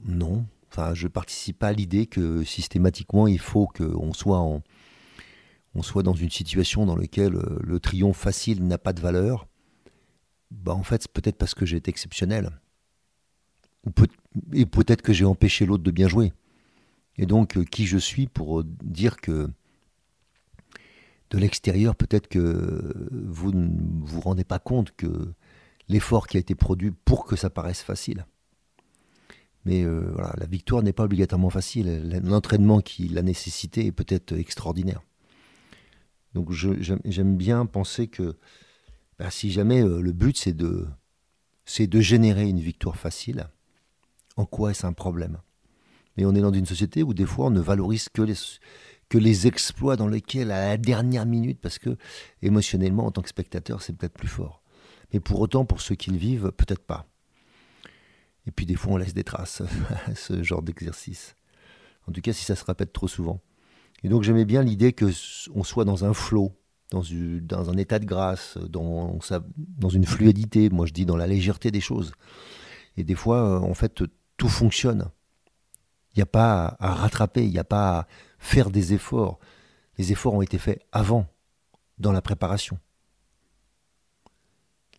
non. 0.05 0.45
Enfin, 0.69 0.93
je 0.93 1.07
participe 1.07 1.59
pas 1.59 1.67
à 1.69 1.73
l'idée 1.73 2.05
que 2.05 2.43
systématiquement 2.43 3.27
il 3.27 3.39
faut 3.39 3.67
qu'on 3.67 4.13
soit 4.13 4.39
on 5.75 5.81
soit 5.81 6.03
dans 6.03 6.13
une 6.13 6.29
situation 6.29 6.85
dans 6.85 6.95
laquelle 6.95 7.35
euh, 7.35 7.59
le 7.61 7.79
triomphe 7.79 8.17
facile 8.17 8.65
n'a 8.65 8.77
pas 8.77 8.93
de 8.93 9.01
valeur. 9.01 9.47
Bah 10.51 10.73
en 10.73 10.83
fait, 10.83 11.03
c'est 11.03 11.11
peut-être 11.11 11.37
parce 11.37 11.53
que 11.53 11.65
j'ai 11.65 11.77
été 11.77 11.89
exceptionnel. 11.89 12.49
Ou 13.85 13.91
et 14.53 14.65
peut-être 14.65 15.01
que 15.01 15.13
j'ai 15.13 15.25
empêché 15.25 15.65
l'autre 15.65 15.83
de 15.83 15.91
bien 15.91 16.07
jouer. 16.07 16.31
Et 17.17 17.25
donc, 17.25 17.57
euh, 17.57 17.63
qui 17.63 17.85
je 17.85 17.97
suis 17.97 18.27
pour 18.27 18.63
dire 18.63 19.17
que 19.17 19.49
de 21.29 21.37
l'extérieur, 21.37 21.95
peut-être 21.95 22.27
que 22.27 23.09
vous 23.11 23.51
ne 23.51 23.69
vous 24.05 24.21
rendez 24.21 24.43
pas 24.43 24.59
compte 24.59 24.95
que 24.95 25.33
l'effort 25.89 26.27
qui 26.27 26.37
a 26.37 26.39
été 26.39 26.55
produit 26.55 26.91
pour 26.91 27.25
que 27.25 27.35
ça 27.35 27.49
paraisse 27.49 27.81
facile. 27.81 28.25
Mais 29.65 29.83
euh, 29.83 30.15
la 30.37 30.45
victoire 30.45 30.83
n'est 30.83 30.93
pas 30.93 31.03
obligatoirement 31.03 31.49
facile. 31.49 32.21
L'entraînement 32.23 32.81
qui 32.81 33.07
l'a 33.07 33.23
nécessité 33.23 33.87
est 33.87 33.91
peut-être 33.91 34.33
extraordinaire. 34.33 35.01
Donc 36.35 36.51
j'aime 36.51 37.37
bien 37.37 37.65
penser 37.65 38.07
que 38.07 38.35
bah, 39.17 39.31
si 39.31 39.51
jamais 39.51 39.81
euh, 39.81 40.01
le 40.01 40.11
but 40.11 40.37
c'est 40.37 40.53
de 40.53 42.01
générer 42.01 42.47
une 42.47 42.59
victoire 42.59 42.97
facile, 42.97 43.47
en 44.35 44.45
quoi 44.45 44.71
est-ce 44.71 44.85
un 44.85 44.93
problème? 44.93 45.39
Mais 46.17 46.25
on 46.25 46.33
est 46.35 46.41
dans 46.41 46.53
une 46.53 46.65
société 46.65 47.03
où 47.03 47.13
des 47.13 47.25
fois 47.25 47.47
on 47.47 47.51
ne 47.51 47.59
valorise 47.59 48.09
que 48.09 48.21
les, 48.21 48.35
que 49.09 49.17
les 49.17 49.47
exploits 49.47 49.95
dans 49.95 50.07
lesquels, 50.07 50.51
à 50.51 50.69
la 50.69 50.77
dernière 50.77 51.25
minute, 51.25 51.59
parce 51.61 51.79
que 51.79 51.97
émotionnellement, 52.41 53.05
en 53.05 53.11
tant 53.11 53.21
que 53.21 53.29
spectateur, 53.29 53.81
c'est 53.81 53.93
peut-être 53.93 54.13
plus 54.13 54.27
fort. 54.27 54.61
Mais 55.13 55.19
pour 55.19 55.39
autant, 55.39 55.65
pour 55.65 55.81
ceux 55.81 55.95
qui 55.95 56.11
le 56.11 56.17
vivent, 56.17 56.51
peut-être 56.51 56.83
pas. 56.83 57.07
Et 58.47 58.51
puis 58.51 58.65
des 58.65 58.75
fois, 58.75 58.93
on 58.93 58.97
laisse 58.97 59.13
des 59.13 59.23
traces 59.23 59.61
à 60.07 60.15
ce 60.15 60.43
genre 60.43 60.61
d'exercice. 60.61 61.35
En 62.07 62.11
tout 62.11 62.21
cas, 62.21 62.33
si 62.33 62.45
ça 62.45 62.55
se 62.55 62.65
répète 62.65 62.93
trop 62.93 63.07
souvent. 63.07 63.41
Et 64.03 64.09
donc, 64.09 64.23
j'aimais 64.23 64.45
bien 64.45 64.61
l'idée 64.61 64.93
que 64.93 65.11
on 65.53 65.63
soit 65.63 65.85
dans 65.85 66.05
un 66.05 66.13
flot, 66.13 66.51
dans, 66.91 67.01
dans 67.41 67.69
un 67.69 67.77
état 67.77 67.97
de 67.97 68.05
grâce, 68.05 68.57
dans, 68.57 69.17
dans 69.49 69.89
une 69.89 70.05
fluidité. 70.05 70.69
Moi, 70.69 70.85
je 70.85 70.93
dis 70.93 71.05
dans 71.05 71.17
la 71.17 71.27
légèreté 71.27 71.71
des 71.71 71.81
choses. 71.81 72.11
Et 72.97 73.03
des 73.03 73.15
fois, 73.15 73.61
en 73.61 73.73
fait, 73.73 74.03
tout 74.37 74.49
fonctionne. 74.49 75.09
Il 76.15 76.19
n'y 76.19 76.23
a 76.23 76.27
pas 76.27 76.77
à 76.79 76.93
rattraper, 76.93 77.43
il 77.43 77.51
n'y 77.51 77.59
a 77.59 77.65
pas 77.65 77.99
à 77.99 78.07
faire 78.39 78.69
des 78.69 78.93
efforts. 78.93 79.39
Les 79.97 80.11
efforts 80.11 80.33
ont 80.33 80.41
été 80.41 80.57
faits 80.57 80.81
avant, 80.91 81.27
dans 81.97 82.11
la 82.11 82.21
préparation. 82.21 82.79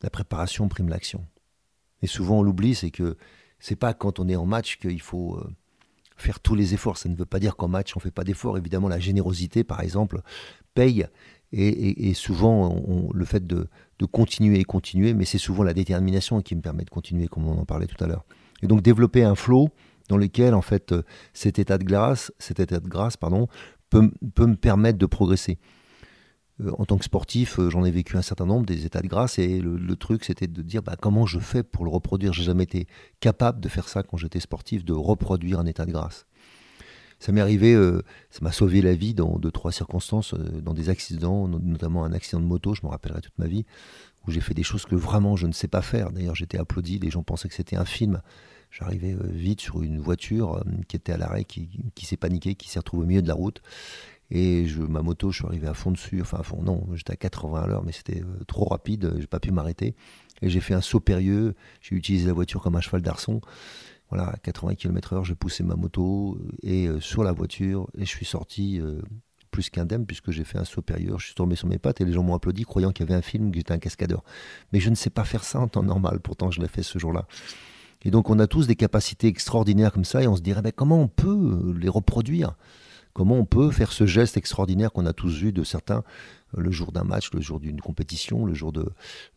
La 0.02 0.11
préparation 0.11 0.68
prime 0.68 0.88
l'action. 0.88 1.26
Et 2.02 2.06
souvent 2.06 2.40
on 2.40 2.42
l'oublie, 2.42 2.75
c'est 2.75 2.90
que 2.90 3.16
c'est 3.58 3.76
pas 3.76 3.94
quand 3.94 4.18
on 4.20 4.28
est 4.28 4.37
en 4.37 4.46
match 4.46 4.78
qu'il 4.78 5.00
faut 5.00 5.37
euh, 5.37 5.50
faire 6.16 6.40
tous 6.40 6.54
les 6.54 6.75
efforts. 6.75 6.99
Ça 6.99 7.08
ne 7.08 7.16
veut 7.16 7.25
pas 7.25 7.40
dire 7.40 7.56
qu'en 7.56 7.68
match 7.68 7.96
on 7.96 8.00
fait 8.00 8.11
pas 8.11 8.25
d'efforts. 8.25 8.58
Évidemment, 8.58 8.88
la 8.88 9.00
générosité, 9.00 9.64
par 9.64 9.80
exemple, 9.80 10.20
paye. 10.75 11.06
Et, 11.52 12.12
souvent, 12.12 13.08
le 13.14 13.25
fait 13.25 13.46
de, 13.46 13.68
de, 13.99 14.04
continuer 14.04 14.58
et 14.58 14.64
continuer, 14.64 15.14
mais 15.14 15.25
c'est 15.25 15.38
souvent 15.38 15.62
la 15.62 15.73
détermination 15.73 16.42
qui 16.42 16.54
me 16.54 16.61
permet 16.61 16.85
de 16.85 16.90
continuer, 16.90 17.28
comme 17.28 17.46
on 17.46 17.58
en 17.58 17.64
parlait 17.64 17.87
tout 17.87 18.02
à 18.02 18.06
l'heure. 18.06 18.26
Et 18.62 18.66
donc 18.66 18.82
développer 18.82 19.23
un 19.23 19.37
flow, 19.37 19.70
dans 20.09 20.17
lesquels 20.17 20.55
en 20.55 20.63
fait 20.63 20.93
euh, 20.93 21.03
cet 21.33 21.59
état 21.59 21.79
de 21.79 21.85
grâce, 21.85 22.33
cet 22.39 22.61
état 22.61 22.81
de 22.81 22.89
grâce 22.89 23.17
pardon, 23.17 23.49
peut, 23.91 24.11
me 24.39 24.55
permettre 24.55 24.99
de 24.99 25.07
progresser. 25.07 25.59
Euh, 26.61 26.73
en 26.79 26.85
tant 26.85 26.97
que 26.97 27.05
sportif, 27.05 27.59
euh, 27.59 27.71
j'en 27.71 27.85
ai 27.85 27.91
vécu 27.91 28.17
un 28.17 28.23
certain 28.23 28.47
nombre 28.47 28.67
des 28.67 28.87
états 28.87 29.03
de 29.03 29.09
grâce 29.09 29.39
et 29.39 29.61
le, 29.61 29.97
truc 29.97 30.25
c'était 30.25 30.47
de 30.47 30.63
dire 30.63 30.83
bah, 30.83 30.97
comment 31.01 31.27
je 31.27 31.39
fais 31.39 31.63
pour 31.63 31.85
le 31.85 31.91
reproduire? 31.91 32.33
J'ai 32.33 32.45
jamais 32.45 32.65
été 32.65 32.87
capable 33.21 33.61
de 33.61 33.69
faire 33.69 33.89
ça 33.89 34.03
quand 34.03 34.17
j'étais 34.17 34.41
sportif, 34.41 34.85
de 34.85 34.93
reproduire 34.93 35.59
un 35.59 35.67
état 35.67 35.85
de 35.85 35.93
grâce. 35.93 36.27
Ça 37.19 37.33
m'est 37.33 37.41
arrivé, 37.41 37.75
ça 38.29 38.41
m'a 38.43 38.53
sauvé 38.53 38.83
la 38.83 38.93
vie 38.93 39.15
dans 39.15 39.39
deux 39.39 39.51
trois 39.51 39.73
circonstances, 39.73 40.35
dans 40.35 40.75
des 40.75 40.91
accidents, 40.91 41.49
notamment 41.49 42.05
un 42.05 42.13
accident 42.13 42.43
de 42.43 42.47
moto, 42.47 42.75
je 42.75 42.83
me 42.85 42.91
rappellerai 42.91 43.23
toute 43.23 43.39
ma 43.39 43.47
vie, 43.47 43.65
où 44.27 44.31
j'ai 44.31 44.43
fait 44.43 44.53
des 44.53 44.63
choses 44.63 44.85
que 44.85 44.95
vraiment 44.95 45.35
je 45.35 45.47
ne 45.47 45.53
sais 45.53 45.67
pas 45.67 45.81
faire. 45.81 46.13
D'ailleurs, 46.13 46.35
j'étais 46.35 46.59
applaudi, 46.59 46.99
les 46.99 47.11
gens 47.11 47.23
pensaient 47.23 47.49
que 47.49 47.55
c'était 47.55 47.77
un 47.77 47.87
film. 47.87 48.21
J'arrivais 48.78 49.14
euh, 49.14 49.26
vite 49.26 49.62
sur 49.62 49.83
une 49.83 49.99
voiture 49.99 50.56
euh, 50.56 50.62
qui 50.87 50.97
était 50.97 51.12
à 51.12 51.16
l'arrêt, 51.16 51.45
qui, 51.45 51.68
s'est 52.02 52.16
paniquée, 52.16 52.54
qui 52.54 52.68
s'est 52.68 52.78
retrouvée 52.78 53.04
au 53.04 53.06
milieu 53.06 53.23
de 53.23 53.28
la 53.28 53.35
route. 53.35 53.62
Et 54.30 54.66
je, 54.66 54.83
ma 54.83 55.02
moto, 55.02 55.30
je 55.30 55.38
suis 55.38 55.47
arrivé 55.47 55.66
à 55.66 55.73
fond 55.73 55.92
dessus. 55.92 56.21
Enfin, 56.21 56.38
à 56.40 56.42
fond, 56.42 56.61
non, 56.62 56.87
j'étais 56.95 57.12
à 57.12 57.16
80 57.16 57.62
à 57.62 57.66
l'heure, 57.66 57.85
mais 57.85 57.92
c'était 57.92 58.21
euh, 58.21 58.45
trop 58.47 58.66
rapide. 58.66 59.14
J'ai 59.18 59.26
pas 59.26 59.40
pu 59.40 59.50
m'arrêter. 59.50 59.95
Et 60.42 60.50
j'ai 60.50 60.61
fait 60.61 60.75
un 60.75 60.83
saut 60.83 61.00
périlleux. 61.00 61.54
J'ai 61.80 61.97
utilisé 61.97 62.26
la 62.26 62.35
voiture 62.35 62.61
comme 62.61 62.76
un 62.76 62.83
cheval 62.83 63.00
d'arçon. 63.00 63.40
Voilà, 64.11 64.28
à 64.28 64.37
80 64.37 64.75
km/h, 64.75 65.25
j'ai 65.25 65.35
poussé 65.35 65.64
ma 65.64 65.75
moto 65.75 66.38
et 66.62 66.88
sur 67.00 67.25
la 67.25 67.33
voiture. 67.33 67.88
Et 67.97 68.04
je 68.04 68.11
suis 68.11 68.26
sorti 68.26 68.80
plus 69.50 69.68
qu'indemne 69.68 70.06
puisque 70.06 70.30
j'ai 70.30 70.45
fait 70.45 70.59
un 70.59 70.64
saut 70.64 70.83
périlleux. 70.83 71.16
Je 71.18 71.25
suis 71.25 71.35
tombé 71.35 71.56
sur 71.56 71.66
mes 71.66 71.78
pattes 71.78 72.00
et 72.00 72.04
les 72.04 72.12
gens 72.12 72.23
m'ont 72.23 72.37
applaudi 72.37 72.62
croyant 72.62 72.92
qu'il 72.92 73.04
y 73.04 73.09
avait 73.09 73.18
un 73.18 73.23
film, 73.23 73.50
que 73.50 73.56
j'étais 73.56 73.73
un 73.73 73.78
cascadeur. 73.78 74.23
Mais 74.73 74.78
je 74.78 74.90
ne 74.90 74.95
sais 74.95 75.11
pas 75.11 75.25
faire 75.25 75.42
ça 75.42 75.59
en 75.59 75.66
temps 75.66 75.83
normal. 75.83 76.21
Pourtant, 76.21 76.52
je 76.52 76.61
l'ai 76.61 76.68
fait 76.68 76.85
ce 76.85 77.00
jour-là. 77.00 77.26
Et 78.03 78.11
donc 78.11 78.31
on 78.31 78.38
a 78.38 78.47
tous 78.47 78.67
des 78.67 78.76
capacités 78.76 79.26
extraordinaires 79.26 79.93
comme 79.93 80.05
ça 80.05 80.23
et 80.23 80.29
on 80.29 80.37
se 80.37 80.43
dirait 80.43 80.73
comment 80.73 81.00
on 81.00 81.09
peut 81.09 81.75
les 81.79 81.88
reproduire? 81.88 82.57
Comment 83.17 83.37
on 83.37 83.47
peut 83.47 83.71
faire 83.71 83.93
ce 83.93 84.05
geste 84.05 84.37
extraordinaire 84.37 84.93
qu'on 84.93 85.07
a 85.07 85.15
tous 85.15 85.38
vu 85.38 85.50
de 85.50 85.65
certains 85.65 86.05
euh, 86.55 86.61
le 86.61 86.71
jour 86.71 86.93
d'un 86.93 87.03
match, 87.03 87.33
le 87.33 87.41
jour 87.41 87.61
d'une 87.61 87.81
compétition, 87.81 88.45
le 88.45 88.53
jour 88.53 88.73
de 88.73 88.91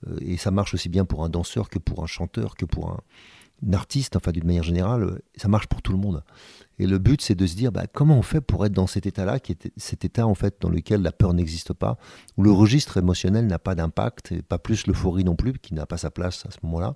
euh, 0.05 0.17
et 0.19 0.35
ça 0.35 0.51
marche 0.51 0.73
aussi 0.73 0.89
bien 0.89 1.05
pour 1.05 1.23
un 1.23 1.29
danseur 1.29 1.69
que 1.69 1.79
pour 1.79 2.03
un 2.03 2.05
chanteur 2.05 2.55
que 2.55 2.65
pour 2.65 2.91
un, 2.91 2.99
artiste, 3.71 4.17
enfin 4.17 4.33
d'une 4.33 4.45
manière 4.45 4.63
générale, 4.63 5.21
ça 5.37 5.47
marche 5.47 5.67
pour 5.67 5.81
tout 5.81 5.93
le 5.93 5.97
monde. 5.97 6.23
Et 6.77 6.87
le 6.87 6.97
but, 6.97 7.21
c'est 7.21 7.35
de 7.35 7.45
se 7.45 7.55
dire, 7.55 7.71
ben, 7.71 7.85
comment 7.91 8.17
on 8.17 8.21
fait 8.21 8.41
pour 8.41 8.65
être 8.65 8.71
dans 8.71 8.87
cet 8.87 9.05
état-là, 9.05 9.39
cet 9.77 10.05
état 10.05 10.27
en 10.27 10.35
fait 10.35 10.57
dans 10.61 10.69
lequel 10.69 11.01
la 11.01 11.11
peur 11.13 11.33
n'existe 11.33 11.73
pas, 11.73 11.97
où 12.37 12.43
le 12.43 12.51
registre 12.51 12.97
émotionnel 12.97 13.47
n'a 13.47 13.59
pas 13.59 13.75
d'impact, 13.75 14.31
et 14.33 14.41
pas 14.41 14.59
plus 14.59 14.87
l'euphorie 14.87 15.23
non 15.23 15.35
plus, 15.35 15.53
qui 15.53 15.73
n'a 15.73 15.85
pas 15.85 15.97
sa 15.97 16.09
place 16.09 16.45
à 16.45 16.51
ce 16.51 16.57
moment-là 16.63 16.95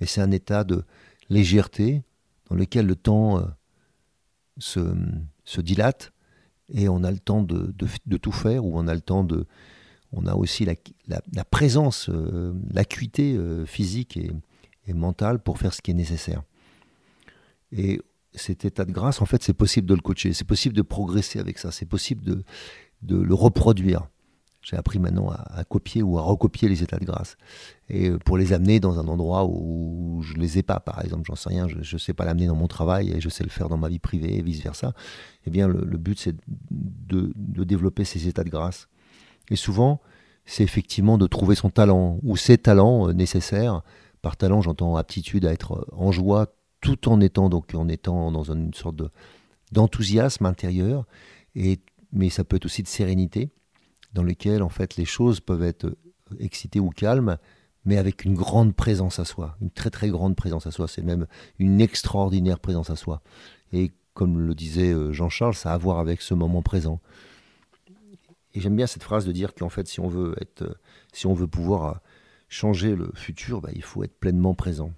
mais 0.00 0.06
c'est 0.06 0.20
un 0.20 0.30
état 0.30 0.64
de 0.64 0.84
légèreté 1.28 2.02
dans 2.48 2.56
lequel 2.56 2.86
le 2.86 2.96
temps 2.96 3.38
euh, 3.38 4.94
se, 5.44 5.60
dilate 5.60 6.12
et 6.68 6.88
on 6.88 7.04
a 7.04 7.10
le 7.10 7.18
temps 7.18 7.42
de, 7.42 7.72
tout 8.16 8.32
faire, 8.32 8.64
ou 8.64 8.78
on 8.78 8.86
a 8.88 8.94
le 8.94 9.00
temps 9.00 9.24
de... 9.24 9.46
On 10.16 10.26
a 10.26 10.34
aussi 10.34 10.64
la, 10.64 11.44
présence, 11.44 12.08
euh, 12.08 12.54
l'acuité 12.70 13.34
euh, 13.34 13.66
physique 13.66 14.16
et, 14.16 14.30
mentale 14.92 15.40
pour 15.40 15.58
faire 15.58 15.74
ce 15.74 15.82
qui 15.82 15.90
est 15.90 15.94
nécessaire. 15.94 16.42
Et 17.72 18.00
cet 18.32 18.64
état 18.64 18.84
de 18.84 18.92
grâce, 18.92 19.20
en 19.20 19.26
fait, 19.26 19.42
c'est 19.42 19.54
possible 19.54 19.88
de 19.88 19.94
le 19.94 20.00
coacher, 20.00 20.32
c'est 20.32 20.46
possible 20.46 20.76
de 20.76 20.82
progresser 20.82 21.40
avec 21.40 21.58
ça, 21.58 21.72
c'est 21.72 21.86
possible 21.86 22.22
de, 22.22 22.44
de 23.02 23.16
le 23.16 23.34
reproduire. 23.34 24.08
J'ai 24.64 24.76
appris 24.76 24.98
maintenant 24.98 25.30
à, 25.30 25.62
copier 25.64 26.02
ou 26.02 26.18
à 26.18 26.22
recopier 26.22 26.70
les 26.70 26.82
états 26.82 26.98
de 26.98 27.04
grâce. 27.04 27.36
Et 27.90 28.08
euh, 28.08 28.18
pour 28.18 28.38
les 28.38 28.54
amener 28.54 28.80
dans 28.80 28.98
un 28.98 29.06
endroit 29.08 29.44
où 29.44 30.22
je 30.22 30.34
ne 30.34 30.40
les 30.40 30.58
ai 30.58 30.62
pas, 30.62 30.80
par 30.80 31.04
exemple, 31.04 31.24
j'en 31.26 31.36
sais 31.36 31.50
rien, 31.50 31.68
je 31.68 31.94
ne 31.94 31.98
sais 31.98 32.14
pas 32.14 32.24
l'amener 32.24 32.46
dans 32.46 32.56
mon 32.56 32.66
travail 32.66 33.10
et 33.10 33.20
je 33.20 33.28
sais 33.28 33.44
le 33.44 33.50
faire 33.50 33.68
dans 33.68 33.76
ma 33.76 33.90
vie 33.90 33.98
privée 33.98 34.38
et 34.38 34.42
vice-versa, 34.42 34.94
eh 35.46 35.50
bien 35.50 35.68
le, 35.68 35.98
but 35.98 36.18
c'est 36.18 36.34
de, 36.70 37.32
développer 37.64 38.04
ces 38.04 38.26
états 38.26 38.42
de 38.42 38.48
grâce. 38.48 38.88
Et 39.50 39.56
souvent, 39.56 40.00
c'est 40.46 40.64
effectivement 40.64 41.18
de 41.18 41.26
trouver 41.26 41.54
son 41.54 41.68
talent 41.68 42.18
ou 42.22 42.38
ses 42.38 42.56
talents 42.56 43.08
euh, 43.10 43.12
nécessaires. 43.12 43.82
Par 44.22 44.38
talent, 44.38 44.62
j'entends 44.62 44.96
aptitude 44.96 45.44
à 45.44 45.52
être 45.52 45.86
en 45.92 46.10
joie 46.10 46.46
tout 46.80 47.10
en 47.10 47.20
étant 47.20 47.50
donc 47.50 47.74
en 47.74 47.88
étant 47.88 48.32
dans 48.32 48.44
une 48.44 48.72
sorte 48.72 49.02
d'enthousiasme 49.72 50.46
intérieur. 50.46 51.04
Et, 51.54 51.80
mais 52.12 52.30
ça 52.30 52.44
peut 52.44 52.56
être 52.56 52.64
aussi 52.64 52.82
de 52.82 52.88
sérénité 52.88 53.50
dans 54.14 54.22
lequel 54.22 54.62
en 54.62 54.68
fait 54.68 54.96
les 54.96 55.04
choses 55.04 55.40
peuvent 55.40 55.62
être 55.62 55.96
excitées 56.38 56.80
ou 56.80 56.90
calmes, 56.90 57.38
mais 57.84 57.98
avec 57.98 58.24
une 58.24 58.34
grande 58.34 58.74
présence 58.74 59.18
à 59.18 59.24
soi, 59.24 59.56
une 59.60 59.70
très 59.70 59.90
très 59.90 60.08
grande 60.08 60.36
présence 60.36 60.66
à 60.66 60.70
soi. 60.70 60.88
C'est 60.88 61.02
même 61.02 61.26
une 61.58 61.80
extraordinaire 61.80 62.60
présence 62.60 62.90
à 62.90 62.96
soi. 62.96 63.20
Et 63.72 63.92
comme 64.14 64.40
le 64.40 64.54
disait 64.54 64.92
euh, 64.92 65.12
Jean-Charles, 65.12 65.54
ça 65.54 65.72
a 65.72 65.74
à 65.74 65.78
voir 65.78 65.98
avec 65.98 66.22
ce 66.22 66.34
moment 66.34 66.62
présent. 66.62 67.00
Et 68.54 68.60
j'aime 68.60 68.76
bien 68.76 68.86
cette 68.86 69.02
phrase 69.02 69.26
de 69.26 69.32
dire 69.32 69.52
qu'en 69.54 69.68
fait, 69.68 69.88
si 69.88 69.98
on 69.98 70.06
veut 70.08 70.34
être, 70.40 70.62
euh, 70.62 70.74
si 71.12 71.26
on 71.26 71.34
veut 71.34 71.48
pouvoir 71.48 71.84
euh, 71.84 71.98
changer 72.48 72.94
le 72.94 73.10
futur, 73.14 73.60
bah, 73.60 73.70
il 73.74 73.82
faut 73.82 74.04
être 74.04 74.18
pleinement 74.18 74.54
présent. 74.54 74.92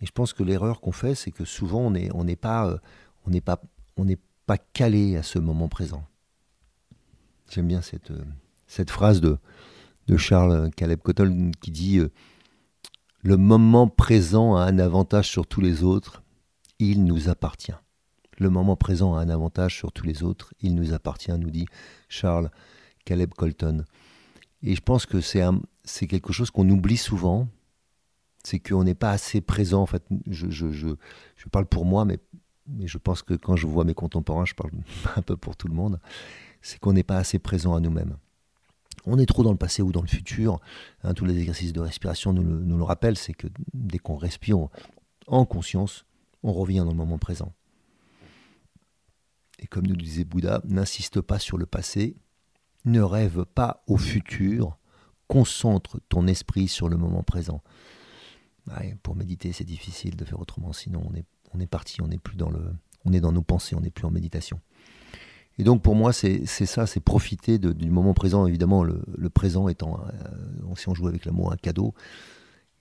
Et 0.00 0.06
je 0.06 0.12
pense 0.12 0.32
que 0.32 0.42
l'erreur 0.42 0.80
qu'on 0.80 0.92
fait, 0.92 1.14
c'est 1.14 1.30
que 1.30 1.44
souvent 1.44 1.82
on 1.82 1.90
n'est 1.92 2.10
on 2.12 2.24
pas, 2.34 2.80
on 3.26 3.30
n'est 3.30 3.42
pas, 3.42 3.60
on 3.96 4.04
n'est 4.04 4.18
pas 4.46 4.58
calé 4.58 5.16
à 5.16 5.22
ce 5.22 5.38
moment 5.38 5.68
présent. 5.68 6.04
J'aime 7.52 7.68
bien 7.68 7.82
cette, 7.82 8.10
euh, 8.10 8.24
cette 8.66 8.90
phrase 8.90 9.20
de, 9.20 9.36
de 10.06 10.16
Charles 10.16 10.70
Caleb 10.74 11.00
Cotton 11.00 11.50
qui 11.60 11.70
dit 11.70 11.98
euh, 11.98 12.10
Le 13.22 13.36
moment 13.36 13.88
présent 13.88 14.56
a 14.56 14.62
un 14.62 14.78
avantage 14.78 15.28
sur 15.28 15.46
tous 15.46 15.60
les 15.60 15.82
autres, 15.82 16.22
il 16.78 17.04
nous 17.04 17.28
appartient. 17.28 17.74
Le 18.38 18.48
moment 18.48 18.74
présent 18.76 19.14
a 19.14 19.20
un 19.20 19.28
avantage 19.28 19.76
sur 19.76 19.92
tous 19.92 20.06
les 20.06 20.22
autres, 20.22 20.54
il 20.60 20.74
nous 20.74 20.94
appartient, 20.94 21.32
nous 21.32 21.50
dit 21.50 21.66
Charles 22.08 22.50
Caleb 23.04 23.34
Colton. 23.34 23.84
Et 24.62 24.74
je 24.74 24.80
pense 24.80 25.04
que 25.04 25.20
c'est 25.20 25.42
c'est 25.84 26.06
quelque 26.06 26.32
chose 26.32 26.50
qu'on 26.50 26.70
oublie 26.70 26.96
souvent, 26.96 27.48
c'est 28.44 28.60
qu'on 28.60 28.84
n'est 28.84 28.94
pas 28.94 29.10
assez 29.10 29.42
présent. 29.42 29.82
En 29.82 29.86
fait, 29.86 30.02
je, 30.26 30.48
je, 30.48 30.72
je, 30.72 30.88
je, 31.36 31.48
parle 31.50 31.66
pour 31.66 31.84
moi, 31.84 32.06
mais, 32.06 32.18
mais 32.66 32.86
je 32.86 32.98
pense 32.98 33.22
que 33.22 33.34
quand 33.34 33.56
je 33.56 33.66
vois 33.66 33.84
mes 33.84 33.94
contemporains, 33.94 34.44
je 34.44 34.54
parle 34.54 34.70
un 35.16 35.22
peu 35.22 35.36
pour 35.36 35.56
tout 35.56 35.68
le 35.68 35.74
monde, 35.74 36.00
c'est 36.60 36.78
qu'on 36.78 36.92
n'est 36.92 37.02
pas 37.02 37.18
assez 37.18 37.38
présent 37.38 37.74
à 37.74 37.80
nous-mêmes. 37.80 38.16
On 39.04 39.18
est 39.18 39.26
trop 39.26 39.42
dans 39.42 39.50
le 39.50 39.58
passé 39.58 39.82
ou 39.82 39.90
dans 39.90 40.02
le 40.02 40.08
futur. 40.08 40.60
Hein, 41.02 41.14
tous 41.14 41.24
les 41.24 41.38
exercices 41.38 41.72
de 41.72 41.80
respiration 41.80 42.32
nous 42.32 42.44
le, 42.44 42.60
nous 42.60 42.76
le 42.76 42.84
rappellent, 42.84 43.18
c'est 43.18 43.32
que 43.32 43.48
dès 43.74 43.98
qu'on 43.98 44.16
respire 44.16 44.68
en 45.26 45.44
conscience, 45.44 46.04
on 46.42 46.52
revient 46.52 46.78
dans 46.78 46.90
le 46.90 46.96
moment 46.96 47.18
présent. 47.18 47.52
Et 49.58 49.66
comme 49.66 49.86
nous 49.86 49.96
disait 49.96 50.24
Bouddha, 50.24 50.60
n'insiste 50.64 51.20
pas 51.20 51.38
sur 51.38 51.56
le 51.56 51.66
passé, 51.66 52.16
ne 52.84 53.00
rêve 53.00 53.44
pas 53.44 53.82
au 53.86 53.96
futur, 53.96 54.76
concentre 55.28 56.00
ton 56.08 56.26
esprit 56.26 56.68
sur 56.68 56.88
le 56.88 56.96
moment 56.96 57.22
présent. 57.22 57.62
pour 59.02 59.14
méditer, 59.16 59.52
c'est 59.52 59.64
difficile 59.64 60.16
de 60.16 60.24
faire 60.24 60.40
autrement, 60.40 60.72
sinon 60.72 61.02
on 61.08 61.14
est, 61.14 61.24
on 61.54 61.60
est 61.60 61.66
parti, 61.66 62.00
on 62.02 62.10
est 62.10 62.18
plus 62.18 62.36
dans 62.36 62.50
le, 62.50 62.60
on 63.04 63.12
est 63.12 63.20
dans 63.20 63.32
nos 63.32 63.42
pensées, 63.42 63.74
on 63.76 63.80
n'est 63.80 63.90
plus 63.90 64.06
en 64.06 64.10
méditation. 64.10 64.60
Et 65.58 65.64
donc 65.64 65.82
pour 65.82 65.94
moi, 65.94 66.12
c'est 66.12 66.46
ça, 66.46 66.86
c'est 66.86 67.00
profiter 67.00 67.58
du 67.58 67.90
moment 67.90 68.14
présent, 68.14 68.46
évidemment, 68.46 68.84
le, 68.84 69.30
présent 69.30 69.68
étant, 69.68 70.00
euh, 70.00 70.74
si 70.76 70.88
on 70.88 70.94
joue 70.94 71.08
avec 71.08 71.24
l'amour, 71.24 71.52
un 71.52 71.56
cadeau. 71.56 71.94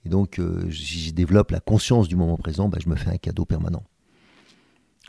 Et 0.06 0.10
donc, 0.10 0.40
euh, 0.40 0.66
je 0.70 1.12
développe 1.12 1.52
la 1.52 1.60
conscience 1.60 2.08
du 2.08 2.16
moment 2.16 2.38
présent, 2.38 2.70
bah, 2.70 2.80
je 2.82 2.90
me 2.90 2.96
fais 2.96 3.10
un 3.10 3.18
cadeau 3.18 3.46
permanent. 3.46 3.84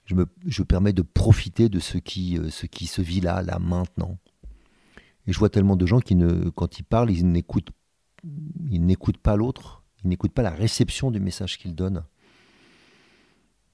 Je 0.05 0.15
me 0.15 0.27
permets 0.65 0.93
de 0.93 1.03
profiter 1.03 1.69
de 1.69 1.79
ce 1.79 1.97
qui, 1.97 2.37
euh, 2.37 2.51
ce 2.51 2.67
qui 2.67 2.87
se 2.87 3.01
vit 3.01 3.21
là, 3.21 3.43
là, 3.43 3.59
maintenant. 3.59 4.19
Et 5.27 5.33
je 5.33 5.39
vois 5.39 5.49
tellement 5.49 5.77
de 5.77 5.87
gens 5.87 6.01
qui, 6.01 6.17
ne, 6.17 6.51
quand 6.51 6.79
ils 6.79 6.85
parlent, 6.85 7.11
ils 7.11 7.27
n'écoutent, 7.27 7.71
ils 8.71 8.85
n'écoutent 8.85 9.19
pas 9.19 9.37
l'autre, 9.37 9.85
ils 10.03 10.09
n'écoutent 10.09 10.33
pas 10.33 10.43
la 10.43 10.51
réception 10.51 11.11
du 11.11 11.21
message 11.21 11.59
qu'ils 11.59 11.75
donnent. 11.75 12.05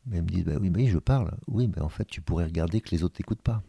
Mais 0.09 0.19
ils 0.19 0.23
me 0.23 0.29
disent, 0.29 0.45
bah 0.45 0.57
oui, 0.61 0.71
oui, 0.75 0.89
je 0.89 0.99
parle. 0.99 1.37
Oui, 1.47 1.69
mais 1.69 1.83
en 1.83 1.89
fait, 1.89 2.07
tu 2.07 2.21
pourrais 2.21 2.45
regarder 2.45 2.81
que 2.81 2.91
les 2.91 3.03
autres 3.03 3.17
t'écoutent 3.17 3.43
pas. 3.43 3.63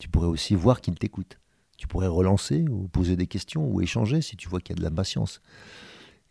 Tu 0.00 0.08
pourrais 0.08 0.26
aussi 0.26 0.54
voir 0.54 0.80
qu'ils 0.80 0.94
t'écoutent. 0.94 1.38
Tu 1.76 1.86
pourrais 1.86 2.06
relancer 2.06 2.64
ou 2.68 2.88
poser 2.88 3.16
des 3.16 3.26
questions 3.26 3.66
ou 3.68 3.80
échanger 3.80 4.22
si 4.22 4.36
tu 4.36 4.48
vois 4.48 4.60
qu'il 4.60 4.76
y 4.76 4.78
a 4.78 4.80
de 4.80 4.84
l'impatience. 4.84 5.40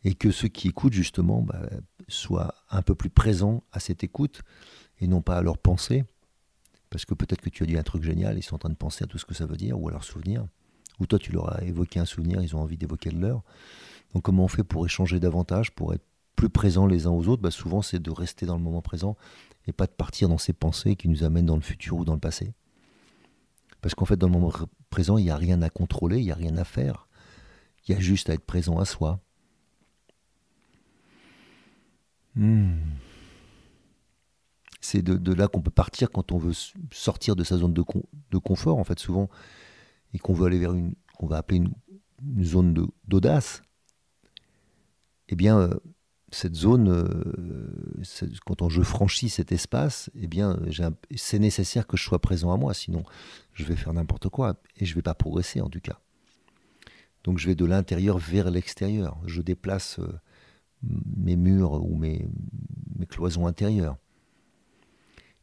Et 0.04 0.16
que 0.16 0.32
ceux 0.32 0.48
qui 0.48 0.70
écoutent, 0.70 0.94
justement, 0.94 1.42
bah, 1.42 1.62
soient 2.08 2.56
un 2.70 2.82
peu 2.82 2.96
plus 2.96 3.10
présents 3.10 3.64
à 3.72 3.80
cette 3.80 4.04
écoute 4.04 4.42
et 5.00 5.08
non 5.08 5.22
pas 5.22 5.38
à 5.38 5.42
leur 5.42 5.58
pensée 5.58 6.06
parce 6.92 7.06
que 7.06 7.14
peut-être 7.16 7.42
que 7.42 7.50
tu 7.50 7.64
as 7.64 7.66
dit 7.66 7.78
un 7.78 7.84
truc 7.84 8.04
génial, 8.04 8.38
ils 8.38 8.44
sont 8.44 8.56
en 8.56 8.60
train 8.60 8.70
de 8.70 8.76
penser 8.76 9.06
à 9.06 9.08
tout 9.08 9.18
ce 9.18 9.26
que 9.26 9.34
ça 9.34 9.46
veut 9.46 9.56
dire, 9.56 9.80
ou 9.80 9.88
à 9.88 9.92
leur 9.92 10.04
souvenir. 10.04 10.46
Ou 11.00 11.08
toi, 11.08 11.18
tu 11.18 11.32
leur 11.32 11.56
as 11.56 11.64
évoqué 11.64 12.00
un 12.00 12.06
souvenir, 12.06 12.42
ils 12.44 12.56
ont 12.56 12.60
envie 12.60 12.78
d'évoquer 12.78 13.10
le 13.10 13.20
leur. 13.20 13.44
Donc 14.14 14.24
comment 14.24 14.44
on 14.44 14.50
fait 14.50 14.66
pour 14.66 14.86
échanger 14.86 15.20
davantage, 15.20 15.72
pour 15.72 15.94
être 15.94 16.06
plus 16.42 16.50
présents 16.50 16.88
les 16.88 17.06
uns 17.06 17.12
aux 17.12 17.28
autres 17.28 17.44
bah, 17.44 17.52
Souvent, 17.52 17.84
c'est 17.84 18.00
de 18.00 18.10
rester 18.10 18.48
dans 18.48 18.58
le 18.58 18.64
moment 18.64 18.82
présent 18.82 19.16
et 19.68 19.72
pas 19.72 19.86
de 19.86 19.92
partir 19.92 20.28
dans 20.28 20.40
ces 20.40 20.54
pensées 20.54 20.96
qui 20.96 21.08
nous 21.08 21.24
amènent 21.24 21.46
dans 21.46 21.56
le 21.56 21.62
futur 21.62 21.98
ou 21.98 22.04
dans 22.04 22.16
le 22.16 22.20
passé. 22.20 22.56
Parce 23.82 23.94
qu'en 23.94 24.06
fait, 24.06 24.18
dans 24.18 24.26
le 24.26 24.34
moment 24.34 24.52
présent, 24.90 25.20
il 25.20 25.26
n'y 25.26 25.30
a 25.30 25.38
rien 25.38 25.62
à 25.62 25.70
contrôler, 25.70 26.18
il 26.18 26.26
n'y 26.26 26.32
a 26.32 26.36
rien 26.36 26.58
à 26.58 26.64
faire. 26.64 27.08
Il 27.86 27.94
y 27.94 27.96
a 27.96 28.00
juste 28.00 28.28
à 28.32 28.34
être 28.34 28.44
présent 28.44 28.80
à 28.80 28.86
soi. 28.86 29.20
Hmm 32.34 32.74
c'est 34.84 35.04
de, 35.04 35.34
là 35.34 35.48
qu'on 35.48 35.62
peut 35.62 35.70
partir 35.70 36.10
quand 36.10 36.32
on 36.32 36.40
veut 36.40 36.56
sortir 36.92 37.36
de 37.36 37.44
sa 37.44 37.58
zone 37.58 37.72
de, 37.72 38.38
confort, 38.40 38.80
en 38.80 38.84
fait, 38.84 38.98
souvent, 38.98 39.30
et 40.16 40.18
qu'on 40.18 40.34
veut 40.34 40.48
aller 40.48 40.58
vers 40.58 40.74
une, 40.74 40.96
qu'on 41.18 41.28
va 41.28 41.38
appeler 41.38 41.58
une, 41.58 42.44
zone 42.44 42.88
d'audace. 43.08 43.62
Eh 45.30 45.36
bien, 45.36 45.60
euh, 45.60 45.80
cette 46.32 46.56
zone, 46.56 46.90
euh, 46.90 48.34
quand 48.46 48.70
je 48.70 48.82
franchis 48.82 49.30
cet 49.30 49.52
espace, 49.52 50.10
eh 50.16 50.30
c'est 51.16 51.40
nécessaire 51.40 51.86
que 51.88 51.98
je 51.98 52.04
sois 52.04 52.20
présent 52.20 52.54
à 52.54 52.58
moi, 52.58 52.74
sinon 52.74 53.04
je 53.54 53.66
vais 53.66 53.76
faire 53.76 53.94
n'importe 53.94 54.30
quoi 54.30 54.56
et 54.78 54.86
je 54.86 54.92
ne 54.92 54.96
vais 54.96 55.02
pas 55.02 55.14
progresser 55.14 55.62
en 55.62 55.70
tout 55.70 55.82
cas. 55.82 56.00
Donc 57.24 57.38
je 57.38 57.48
vais 57.48 57.56
de 57.56 57.66
l'intérieur 57.66 58.18
vers 58.18 58.50
l'extérieur. 58.50 59.20
Je 59.26 59.42
déplace 59.42 60.00
euh, 60.00 60.20
mes 61.18 61.36
murs 61.36 61.74
ou 61.84 61.96
mes, 61.96 62.28
mes 62.98 63.06
cloisons 63.06 63.46
intérieures 63.46 63.98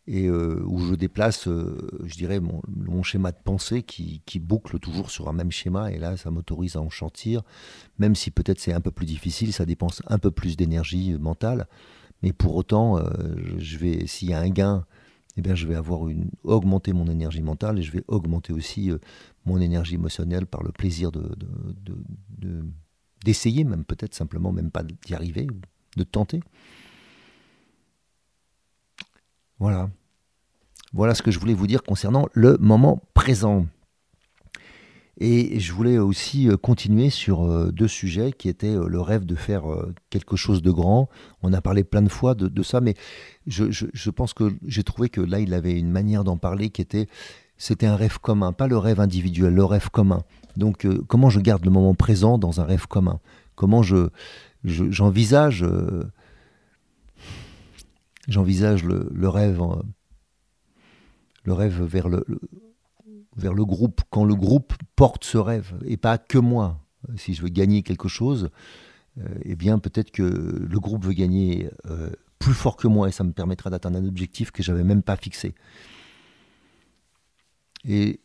et 0.08 0.26
euh, 0.26 0.62
où 0.64 0.78
je 0.80 0.94
déplace, 0.94 1.48
euh, 1.48 1.76
je 2.04 2.14
dirais, 2.14 2.40
mon, 2.40 3.02
schéma 3.02 3.30
de 3.30 3.36
pensée 3.44 3.82
qui, 3.82 4.22
boucle 4.40 4.78
toujours 4.78 5.10
sur 5.10 5.28
un 5.28 5.34
même 5.34 5.50
schéma, 5.50 5.92
et 5.92 5.98
là, 5.98 6.16
ça 6.16 6.30
m'autorise 6.30 6.76
à 6.76 6.80
en 6.80 6.88
chantir, 6.88 7.42
même 7.98 8.14
si 8.14 8.30
peut-être 8.30 8.58
c'est 8.58 8.72
un 8.72 8.80
peu 8.80 8.90
plus 8.90 9.04
difficile, 9.04 9.52
ça 9.52 9.66
dépense 9.66 10.02
un 10.06 10.18
peu 10.18 10.30
plus 10.30 10.56
d'énergie 10.56 11.12
euh, 11.12 11.18
mentale, 11.18 11.66
mais 12.22 12.32
pour 12.32 12.56
autant, 12.56 12.98
je 13.58 14.06
s'il 14.06 14.30
y 14.30 14.32
a 14.32 14.40
un 14.40 14.48
gain, 14.48 14.86
eh 15.36 15.42
bien, 15.42 15.54
je 15.54 15.68
vais 15.68 15.76
avoir 15.76 16.08
une, 16.08 16.30
augmenter 16.42 16.92
mon 16.94 17.06
énergie 17.06 17.42
mentale, 17.42 17.78
et 17.78 17.82
je 17.82 17.92
vais 17.92 18.02
augmenter 18.08 18.52
aussi 18.52 18.90
mon 19.44 19.60
énergie 19.60 19.94
émotionnelle 19.94 20.46
par 20.46 20.62
le 20.64 20.72
plaisir 20.72 21.12
de, 21.12 21.36
d'essayer, 23.24 23.62
même 23.62 23.84
peut-être 23.84 24.14
simplement, 24.14 24.52
même 24.52 24.70
pas 24.70 24.82
d'y 24.82 25.14
arriver, 25.14 25.46
de 25.96 26.02
tenter. 26.02 26.40
Voilà. 29.60 29.90
Voilà 30.92 31.14
ce 31.14 31.22
que 31.22 31.30
je 31.30 31.38
voulais 31.38 31.54
vous 31.54 31.66
dire 31.66 31.82
concernant 31.82 32.28
le 32.32 32.56
moment 32.58 33.02
présent. 33.14 33.66
Et 35.20 35.58
je 35.58 35.72
voulais 35.72 35.98
aussi 35.98 36.48
euh, 36.48 36.56
continuer 36.56 37.10
sur 37.10 37.42
euh, 37.42 37.72
deux 37.72 37.88
sujets 37.88 38.32
qui 38.32 38.48
étaient 38.48 38.76
euh, 38.76 38.86
le 38.86 39.00
rêve 39.00 39.26
de 39.26 39.34
faire 39.34 39.64
quelque 40.10 40.36
chose 40.36 40.62
de 40.62 40.70
grand. 40.70 41.08
On 41.42 41.52
a 41.52 41.60
parlé 41.60 41.82
plein 41.82 42.02
de 42.02 42.08
fois 42.08 42.34
de, 42.34 42.62
ça, 42.62 42.80
mais 42.80 42.94
je, 43.46 44.10
pense 44.10 44.32
que 44.32 44.54
j'ai 44.64 44.84
trouvé 44.84 45.08
que 45.08 45.20
là, 45.20 45.40
il 45.40 45.54
avait 45.54 45.76
une 45.76 45.90
manière 45.90 46.22
d'en 46.22 46.36
parler 46.36 46.70
qui 46.70 46.82
était, 46.82 47.08
c'était 47.56 47.86
un 47.86 47.96
rêve 47.96 48.18
commun, 48.20 48.52
pas 48.52 48.68
le 48.68 48.78
rêve 48.78 49.00
individuel, 49.00 49.54
le 49.54 49.64
rêve 49.64 49.90
commun. 49.90 50.22
Donc, 50.56 50.86
comment 51.08 51.30
je 51.30 51.40
garde 51.40 51.64
le 51.64 51.70
moment 51.70 51.94
présent 51.94 52.38
dans 52.38 52.60
un 52.60 52.64
rêve 52.64 52.86
commun? 52.86 53.18
Comment 53.56 53.82
je, 53.82 54.10
j'envisage, 54.64 55.64
j'envisage 58.28 58.84
le, 58.84 59.10
le, 59.12 59.28
rêve 59.28 59.60
le 61.44 61.52
rêve 61.52 61.82
vers 61.82 62.08
le, 62.08 63.64
groupe, 63.64 64.00
quand 64.10 64.24
le 64.24 64.34
groupe 64.34 64.74
porte 64.96 65.24
ce 65.24 65.38
rêve, 65.38 65.74
et 65.84 65.96
pas 65.96 66.18
que 66.18 66.38
moi. 66.38 66.80
Si 67.16 67.34
je 67.34 67.42
veux 67.42 67.48
gagner 67.48 67.82
quelque 67.82 68.08
chose, 68.08 68.50
euh, 69.18 69.28
eh 69.44 69.56
bien 69.56 69.78
peut-être 69.78 70.10
que 70.10 70.22
le 70.22 70.80
groupe 70.80 71.04
veut 71.04 71.12
gagner 71.12 71.70
euh, 71.86 72.10
plus 72.38 72.54
fort 72.54 72.76
que 72.76 72.88
moi, 72.88 73.08
et 73.08 73.12
ça 73.12 73.24
me 73.24 73.32
permettra 73.32 73.70
d'atteindre 73.70 73.98
un 73.98 74.06
objectif 74.06 74.50
que 74.50 74.62
j'avais 74.62 74.84
même 74.84 75.02
pas 75.02 75.16
fixé. 75.16 75.54
Et 77.84 78.20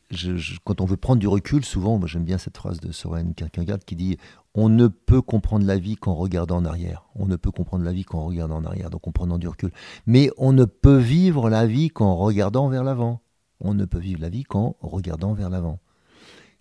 quand 0.64 0.82
on 0.82 0.86
veut 0.86 0.98
prendre 0.98 1.20
du 1.20 1.28
recul, 1.28 1.64
souvent, 1.64 1.98
moi 1.98 2.08
j'aime 2.08 2.24
bien 2.24 2.38
cette 2.38 2.58
phrase 2.58 2.80
de 2.80 2.92
Soren 2.92 3.34
Kierkegaard 3.34 3.80
qui 3.86 3.96
dit 3.96 4.18
On 4.56 4.70
ne 4.70 4.88
peut 4.88 5.22
comprendre 5.22 5.66
la 5.66 5.78
vie 5.78 5.96
qu'en 5.96 6.16
regardant 6.16 6.58
en 6.58 6.66
arrière. 6.66 7.06
On 7.16 7.26
ne 7.26 7.36
peut 7.36 7.52
comprendre 7.52 7.84
la 7.84 7.94
vie 7.94 8.04
qu'en 8.04 8.26
regardant 8.26 8.58
en 8.58 8.66
arrière, 8.66 8.90
donc 8.90 9.08
en 9.08 9.12
prenant 9.12 9.38
du 9.38 9.48
recul. 9.48 9.72
Mais 10.06 10.30
on 10.38 10.54
ne 10.54 10.66
peut 10.66 10.98
vivre 10.98 11.50
la 11.50 11.66
vie 11.66 11.90
qu'en 11.90 12.16
regardant 12.16 12.68
vers 12.68 12.84
l'avant. 12.84 13.22
On 13.60 13.74
ne 13.74 13.86
peut 13.86 14.00
vivre 14.00 14.22
la 14.22 14.30
vie 14.30 14.44
qu'en 14.44 14.76
regardant 14.82 15.34
vers 15.34 15.50
l'avant. 15.50 15.80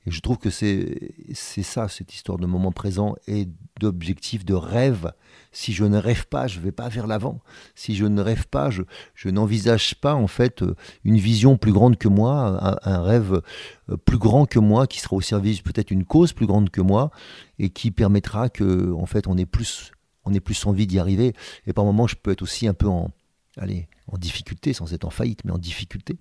Et 0.06 0.10
je 0.10 0.20
trouve 0.20 0.38
que 0.38 0.50
c'est 0.50 1.12
ça, 1.34 1.88
cette 1.88 2.12
histoire 2.12 2.38
de 2.38 2.46
moment 2.46 2.72
présent 2.72 3.14
et 3.28 3.48
d'objectif, 3.78 4.44
de 4.44 4.54
rêve. 4.54 5.12
Si 5.52 5.72
je 5.72 5.84
ne 5.84 5.96
rêve 5.96 6.26
pas, 6.26 6.48
je 6.48 6.58
ne 6.58 6.64
vais 6.64 6.72
pas 6.72 6.88
vers 6.88 7.06
l'avant. 7.06 7.40
Si 7.76 7.94
je 7.94 8.04
ne 8.06 8.20
rêve 8.20 8.48
pas, 8.48 8.70
je, 8.70 8.82
n'envisage 9.28 9.94
pas 9.94 10.14
en 10.14 10.26
fait 10.26 10.64
une 11.04 11.18
vision 11.18 11.56
plus 11.56 11.72
grande 11.72 11.98
que 11.98 12.08
moi, 12.08 12.78
un, 12.82 13.02
rêve 13.02 13.42
euh, 13.88 13.96
plus 13.96 14.18
grand 14.18 14.46
que 14.46 14.58
moi, 14.58 14.86
qui 14.88 14.98
sera 14.98 15.14
au 15.14 15.20
service 15.20 15.60
peut-être 15.60 15.92
une 15.92 16.04
cause 16.04 16.32
plus 16.32 16.46
grande 16.46 16.70
que 16.70 16.80
moi 16.80 17.10
et 17.58 17.70
qui 17.70 17.90
permettra 17.92 18.48
que 18.48 18.92
en 18.92 19.06
fait 19.06 19.28
on 19.28 19.38
ait 19.38 19.46
plus, 19.46 19.92
on 20.24 20.34
ait 20.34 20.40
plus 20.40 20.66
envie 20.66 20.88
d'y 20.88 20.98
arriver. 20.98 21.32
Et 21.66 21.72
par 21.72 21.84
moments, 21.84 22.08
je 22.08 22.16
peux 22.16 22.32
être 22.32 22.42
aussi 22.42 22.66
un 22.66 22.74
peu 22.74 22.88
en, 22.88 23.12
allez, 23.56 23.88
en 24.08 24.18
difficulté, 24.18 24.72
sans 24.72 24.92
être 24.92 25.04
en 25.04 25.10
faillite, 25.10 25.44
mais 25.44 25.52
en 25.52 25.58
difficulté. 25.58 26.18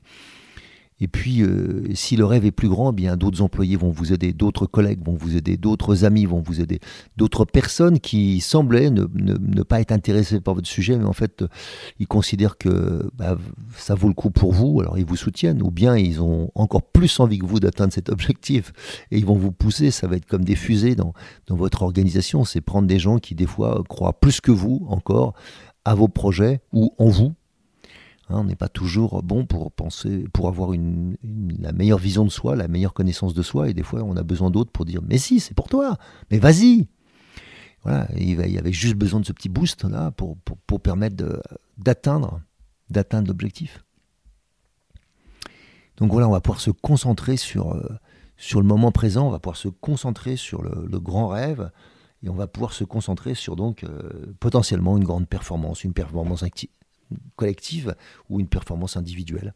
Et 1.02 1.08
puis, 1.08 1.42
euh, 1.42 1.84
si 1.96 2.16
le 2.16 2.26
rêve 2.26 2.46
est 2.46 2.52
plus 2.52 2.70
grand, 2.70 2.92
eh 2.92 2.96
bien 2.96 3.18
d'autres 3.18 3.42
employés 3.42 3.76
vont 3.76 3.90
vous 3.90 4.14
aider, 4.14 4.34
d'autres 4.34 4.68
collègues 4.68 5.04
vont 5.04 5.16
vous 5.16 5.36
aider, 5.36 5.58
d'autres 5.58 6.06
amis 6.06 6.26
vont 6.26 6.42
vous 6.42 6.62
aider, 6.62 6.80
d'autres 7.18 7.44
personnes 7.44 8.00
qui 8.00 8.40
semblaient 8.40 8.92
ne, 8.92 9.64
pas 9.64 9.82
être 9.82 9.92
intéressées 9.92 10.40
par 10.40 10.54
votre 10.54 10.68
sujet, 10.68 10.96
mais 10.98 11.06
en 11.06 11.14
fait, 11.14 11.44
ils 12.00 12.08
considèrent 12.08 12.58
que 12.58 13.10
bah, 13.16 13.36
ça 13.76 13.96
vaut 13.96 14.10
le 14.10 14.14
coup 14.14 14.30
pour 14.30 14.54
vous, 14.54 14.80
alors 14.80 15.00
ils 15.00 15.06
vous 15.06 15.16
soutiennent, 15.16 15.64
ou 15.64 15.72
bien 15.72 15.98
ils 15.98 16.22
ont 16.22 16.52
encore 16.54 16.84
plus 16.84 17.20
envie 17.20 17.40
que 17.40 17.48
vous 17.48 17.60
d'atteindre 17.60 17.92
cet 17.92 18.10
objectif, 18.10 18.72
et 19.10 19.18
ils 19.18 19.26
vont 19.26 19.38
vous 19.38 19.52
pousser, 19.52 19.90
ça 19.90 20.06
va 20.06 20.18
être 20.18 20.28
comme 20.28 20.46
des 20.46 20.56
fusées 20.56 20.96
dans 20.96 21.14
votre 21.50 21.82
organisation, 21.82 22.46
c'est 22.46 22.62
prendre 22.62 22.88
des 22.88 23.00
gens 23.00 23.18
qui 23.18 23.34
des 23.34 23.48
fois 23.48 23.84
croient 23.90 24.20
plus 24.20 24.40
que 24.40 24.52
vous 24.52 24.86
encore 24.88 25.34
à 25.84 25.96
vos 25.96 26.08
projets 26.08 26.62
ou 26.74 26.94
en 27.00 27.10
vous, 27.10 27.34
Hein, 28.32 28.40
on 28.40 28.44
n'est 28.46 28.56
pas 28.56 28.70
toujours 28.70 29.24
bon 29.24 29.46
pour 29.46 29.72
penser, 29.72 30.26
pour 30.32 30.48
avoir 30.48 30.72
la 30.72 31.72
meilleure 31.74 31.98
vision 31.98 32.24
de 32.24 32.30
soi, 32.30 32.56
la 32.56 32.70
meilleure 32.70 32.94
connaissance 32.94 33.34
de 33.34 33.42
soi, 33.42 33.70
et 33.70 33.74
des 33.74 33.84
fois 33.84 34.04
on 34.04 34.16
a 34.16 34.24
besoin 34.24 34.50
d'autres 34.50 34.72
pour 34.72 34.86
dire 34.86 35.02
mais 35.06 35.18
si, 35.18 35.40
c'est 35.40 35.54
pour 35.54 35.68
toi, 35.68 35.98
mais 36.30 36.40
vas-y. 36.40 36.88
Voilà, 37.84 38.08
il 38.16 38.40
y 38.40 38.58
avait 38.58 38.72
juste 38.72 38.96
besoin 38.96 39.20
de 39.20 39.26
ce 39.26 39.34
petit 39.34 39.50
boost 39.50 39.84
là 39.84 40.12
pour, 40.12 40.38
permettre 40.80 41.42
d'atteindre 41.78 42.42
l'objectif. 43.28 43.84
Donc 45.98 46.12
voilà, 46.12 46.30
on 46.30 46.32
va 46.32 46.42
pouvoir 46.42 46.62
se 46.62 46.72
concentrer 46.72 47.38
sur, 47.38 47.74
euh, 47.74 47.84
sur 48.38 48.62
le 48.62 48.68
moment 48.68 48.92
présent, 48.92 49.28
on 49.28 49.32
va 49.32 49.40
pouvoir 49.40 49.58
se 49.58 49.68
concentrer 49.68 50.36
sur 50.38 50.62
le, 50.62 51.00
grand 51.00 51.28
rêve, 51.28 51.72
et 52.24 52.30
on 52.30 52.36
va 52.36 52.48
pouvoir 52.48 52.72
se 52.72 52.84
concentrer 52.84 53.34
sur 53.34 53.56
donc 53.56 53.84
euh, 53.84 54.34
potentiellement 54.40 54.96
une 54.96 55.04
grande 55.04 55.28
performance, 55.28 55.84
une 55.84 55.94
performance 55.94 56.44
collective 57.36 57.96
ou 58.30 58.40
une 58.40 58.48
performance 58.48 58.98
individuelle. 58.98 59.54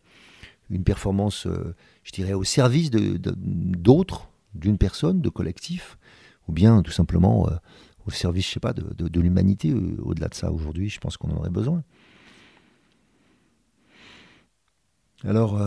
Une 0.69 0.83
performance, 0.83 1.45
euh, 1.45 1.75
je 2.03 2.11
dirais, 2.11 2.33
au 2.33 2.43
service 2.43 2.89
d'autres, 2.91 4.29
de, 4.53 4.59
d'une 4.59 4.77
personne, 4.77 5.21
de 5.21 5.29
collectif, 5.29 5.97
ou 6.47 6.53
bien 6.53 6.81
tout 6.81 6.91
simplement 6.91 7.49
au 8.05 8.11
service, 8.11 8.47
je 8.47 8.53
sais 8.53 8.59
pas, 8.59 8.73
de, 8.73 9.07
de 9.07 9.19
l'humanité. 9.19 9.73
Au-delà 9.73 10.27
de 10.27 10.33
ça, 10.33 10.51
aujourd'hui, 10.51 10.89
je 10.89 10.99
pense 10.99 11.17
qu'on 11.17 11.31
en 11.31 11.37
aurait 11.37 11.49
besoin. 11.49 11.83
Alors, 15.23 15.59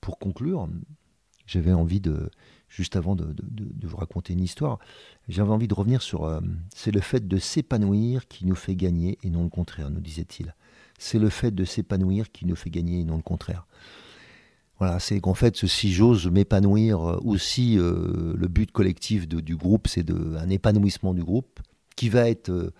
pour 0.00 0.18
conclure, 0.18 0.68
j'avais 1.46 1.72
envie 1.72 2.00
de, 2.00 2.28
juste 2.68 2.96
avant 2.96 3.16
de, 3.16 3.34
vous 3.82 3.96
raconter 3.96 4.32
une 4.32 4.42
histoire, 4.42 4.78
j'avais 5.28 5.50
envie 5.50 5.68
de 5.68 5.74
revenir 5.74 6.02
sur 6.02 6.24
euh, 6.24 6.40
c'est 6.74 6.90
le 6.90 7.00
fait 7.00 7.26
de 7.26 7.38
s'épanouir 7.38 8.28
qui 8.28 8.46
nous 8.46 8.54
fait 8.54 8.76
gagner 8.76 9.18
et 9.22 9.30
non 9.30 9.42
le 9.42 9.48
contraire, 9.48 9.90
nous 9.90 10.00
disait-il. 10.00 10.54
C'est 10.98 11.18
le 11.18 11.28
fait 11.28 11.54
de 11.54 11.64
s'épanouir 11.64 12.30
qui 12.32 12.44
nous 12.46 12.56
fait 12.56 12.70
gagner 12.70 13.00
et 13.00 13.04
non 13.04 13.16
le 13.16 13.22
contraire. 13.22 13.66
Voilà, 14.78 15.00
c'est 15.00 15.20
qu'en 15.20 15.34
fait, 15.34 15.66
si 15.66 15.92
j'ose 15.92 16.28
m'épanouir 16.28 17.00
euh, 17.00 17.18
aussi, 17.24 17.78
euh, 17.78 18.34
le 18.36 18.48
but 18.48 18.70
collectif 18.70 19.26
du 19.26 19.56
groupe, 19.56 19.88
c'est 19.88 20.10
un 20.10 20.48
épanouissement 20.50 21.14
du 21.14 21.24
groupe 21.24 21.60
qui 21.96 22.08
va 22.08 22.28
être, 22.28 22.72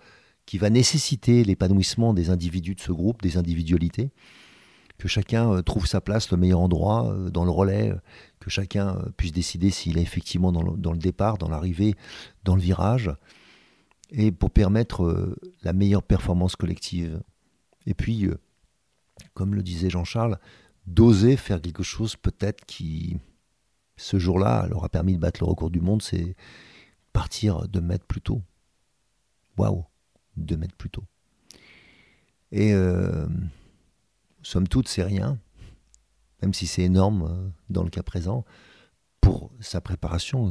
qui 0.45 0.57
va 0.57 0.69
nécessiter 0.69 1.43
l'épanouissement 1.43 2.13
des 2.13 2.29
individus 2.29 2.75
de 2.75 2.79
ce 2.79 2.91
groupe, 2.91 3.21
des 3.21 3.37
individualités 3.37 4.11
que 4.99 5.07
chacun 5.07 5.51
euh, 5.51 5.61
trouve 5.63 5.87
sa 5.87 6.01
place, 6.01 6.29
le 6.29 6.37
meilleur 6.37 6.59
endroit 6.59 7.11
euh, 7.11 7.31
dans 7.31 7.45
le 7.45 7.49
relais, 7.49 7.89
euh, 7.91 7.97
que 8.39 8.49
chacun 8.49 9.01
puisse 9.17 9.31
décider 9.31 9.71
s'il 9.71 9.97
est 9.97 10.01
effectivement 10.01 10.51
dans 10.51 10.61
le, 10.61 10.97
départ, 10.97 11.37
dans 11.37 11.49
l'arrivée, 11.49 11.95
dans 12.43 12.55
le 12.55 12.61
virage, 12.61 13.11
et 14.11 14.31
pour 14.31 14.51
permettre 14.51 15.35
la 15.61 15.73
meilleure 15.73 16.03
performance 16.03 16.55
collective. 16.55 17.21
Et 17.85 17.93
puis, 17.93 18.29
comme 19.33 19.55
le 19.55 19.61
disait 19.61 19.89
Jean-Charles, 19.89 20.39
d'oser 20.87 21.35
faire 21.35 21.61
quelque 21.61 21.83
chose 21.83 22.15
peut-être 22.15 22.65
qui, 22.65 23.17
ce 23.97 24.17
jour-là, 24.17 24.67
leur 24.69 24.85
a 24.85 24.89
permis 24.89 25.15
de 25.15 25.19
battre 25.19 25.41
le 25.43 25.47
record 25.49 25.69
du 25.69 25.81
monde, 25.81 26.01
c'est 26.01 26.37
partir 27.11 27.67
deux 27.67 27.81
mètres 27.81 28.05
plus 28.05 28.21
tôt. 28.21 28.41
Waouh, 29.57 29.83
deux 30.37 30.55
mètres 30.55 30.77
plus 30.77 30.89
tôt. 30.89 31.03
Et 32.53 32.73
somme 34.41 34.67
toute, 34.67 34.87
c'est 34.87 35.03
rien, 35.03 35.39
même 36.41 36.53
si 36.53 36.67
c'est 36.67 36.83
énorme 36.83 37.23
euh, 37.23 37.49
dans 37.69 37.83
le 37.83 37.89
cas 37.89 38.03
présent, 38.03 38.45
pour 39.21 39.51
sa 39.59 39.81
préparation, 39.81 40.47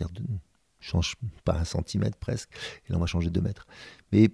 ne 0.00 0.38
change 0.80 1.16
pas 1.44 1.58
un 1.58 1.64
centimètre 1.64 2.18
presque, 2.18 2.50
et 2.86 2.92
là 2.92 2.96
on 2.96 3.00
va 3.00 3.06
changer 3.06 3.30
de 3.30 3.40
mètres. 3.40 3.66
Mais 4.12 4.30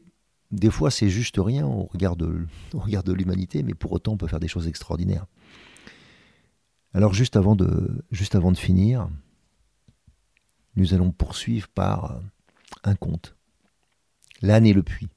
des 0.51 0.71
fois, 0.71 0.91
c'est 0.91 1.11
juste 1.11 1.37
rien 1.39 1.67
on 1.67 1.85
regarde, 1.87 2.47
on 2.75 2.79
regarde 2.79 3.09
l'humanité, 3.11 3.63
mais 3.63 3.75
pour 3.75 3.93
autant, 3.93 4.13
on 4.13 4.17
peut 4.17 4.27
faire 4.27 4.41
des 4.41 4.49
choses 4.49 4.69
extraordinaires. 4.69 5.27
Alors, 6.95 7.13
juste 7.13 7.37
avant 7.37 7.55
de, 7.55 8.03
juste 8.11 8.35
avant 8.35 8.51
de 8.51 8.57
finir, 8.57 9.09
nous 10.77 10.95
allons 10.95 11.11
poursuivre 11.11 11.69
par 11.69 12.21
un 12.85 12.95
conte. 12.95 13.37
L'âne 14.41 14.67
et 14.67 14.73
le 14.73 14.83
puits. 14.83 15.09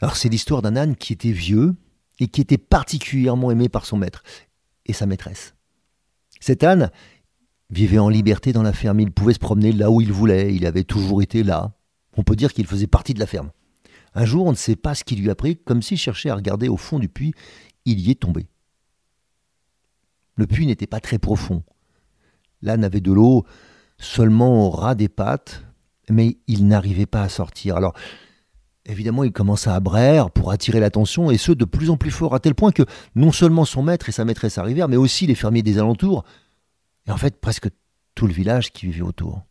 Alors 0.00 0.16
c'est 0.16 0.28
l'histoire 0.28 0.62
d'un 0.62 0.76
âne 0.76 0.96
qui 0.96 1.12
était 1.12 1.32
vieux 1.32 1.74
et 2.18 2.28
qui 2.28 2.40
était 2.40 2.58
particulièrement 2.58 3.50
aimé 3.50 3.68
par 3.68 3.86
son 3.86 3.96
maître 3.96 4.22
et 4.86 4.92
sa 4.92 5.06
maîtresse. 5.06 5.54
Cet 6.40 6.64
âne 6.64 6.90
vivait 7.70 7.98
en 7.98 8.08
liberté 8.08 8.52
dans 8.52 8.62
la 8.62 8.72
ferme, 8.72 9.00
il 9.00 9.12
pouvait 9.12 9.34
se 9.34 9.38
promener 9.38 9.72
là 9.72 9.90
où 9.90 10.00
il 10.00 10.12
voulait, 10.12 10.54
il 10.54 10.66
avait 10.66 10.84
toujours 10.84 11.22
été 11.22 11.42
là. 11.42 11.72
On 12.16 12.24
peut 12.24 12.36
dire 12.36 12.52
qu'il 12.52 12.66
faisait 12.66 12.86
partie 12.86 13.14
de 13.14 13.20
la 13.20 13.26
ferme. 13.26 13.50
Un 14.14 14.24
jour, 14.24 14.46
on 14.46 14.50
ne 14.50 14.56
sait 14.56 14.76
pas 14.76 14.94
ce 14.94 15.04
qui 15.04 15.14
lui 15.14 15.30
a 15.30 15.34
pris, 15.34 15.56
comme 15.56 15.82
s'il 15.82 15.98
cherchait 15.98 16.30
à 16.30 16.34
regarder 16.34 16.68
au 16.68 16.76
fond 16.76 16.98
du 16.98 17.08
puits, 17.08 17.32
il 17.84 18.00
y 18.00 18.10
est 18.10 18.20
tombé. 18.20 18.48
Le 20.34 20.46
puits 20.46 20.66
n'était 20.66 20.88
pas 20.88 21.00
très 21.00 21.18
profond. 21.18 21.62
L'âne 22.62 22.82
avait 22.82 23.00
de 23.00 23.12
l'eau 23.12 23.44
seulement 23.98 24.66
au 24.66 24.70
ras 24.70 24.94
des 24.94 25.08
pattes, 25.08 25.64
mais 26.08 26.38
il 26.48 26.66
n'arrivait 26.66 27.06
pas 27.06 27.22
à 27.22 27.28
sortir. 27.28 27.76
Alors, 27.76 27.94
Évidemment, 28.90 29.22
il 29.22 29.30
commença 29.30 29.72
à 29.72 29.78
braire 29.78 30.32
pour 30.32 30.50
attirer 30.50 30.80
l'attention, 30.80 31.30
et 31.30 31.38
ce 31.38 31.52
de 31.52 31.64
plus 31.64 31.90
en 31.90 31.96
plus 31.96 32.10
fort, 32.10 32.34
à 32.34 32.40
tel 32.40 32.56
point 32.56 32.72
que 32.72 32.82
non 33.14 33.30
seulement 33.30 33.64
son 33.64 33.84
maître 33.84 34.08
et 34.08 34.12
sa 34.12 34.24
maîtresse 34.24 34.58
arrivèrent, 34.58 34.88
mais 34.88 34.96
aussi 34.96 35.28
les 35.28 35.36
fermiers 35.36 35.62
des 35.62 35.78
alentours, 35.78 36.24
et 37.06 37.12
en 37.12 37.16
fait 37.16 37.40
presque 37.40 37.68
tout 38.16 38.26
le 38.26 38.32
village 38.32 38.72
qui 38.72 38.86
vivait 38.86 39.02
autour. 39.02 39.44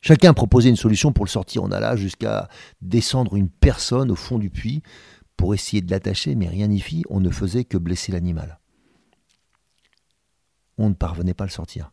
Chacun 0.00 0.34
proposait 0.34 0.68
une 0.68 0.76
solution 0.76 1.12
pour 1.12 1.24
le 1.24 1.30
sortir. 1.30 1.64
On 1.64 1.72
alla 1.72 1.96
jusqu'à 1.96 2.48
descendre 2.80 3.34
une 3.34 3.48
personne 3.48 4.08
au 4.12 4.14
fond 4.14 4.38
du 4.38 4.50
puits 4.50 4.82
pour 5.36 5.52
essayer 5.52 5.82
de 5.82 5.90
l'attacher, 5.90 6.36
mais 6.36 6.48
rien 6.48 6.68
n'y 6.68 6.80
fit, 6.80 7.02
on 7.10 7.18
ne 7.18 7.30
faisait 7.30 7.64
que 7.64 7.76
blesser 7.76 8.12
l'animal. 8.12 8.60
On 10.78 10.90
ne 10.90 10.94
parvenait 10.94 11.34
pas 11.34 11.44
à 11.44 11.48
le 11.48 11.52
sortir. 11.52 11.90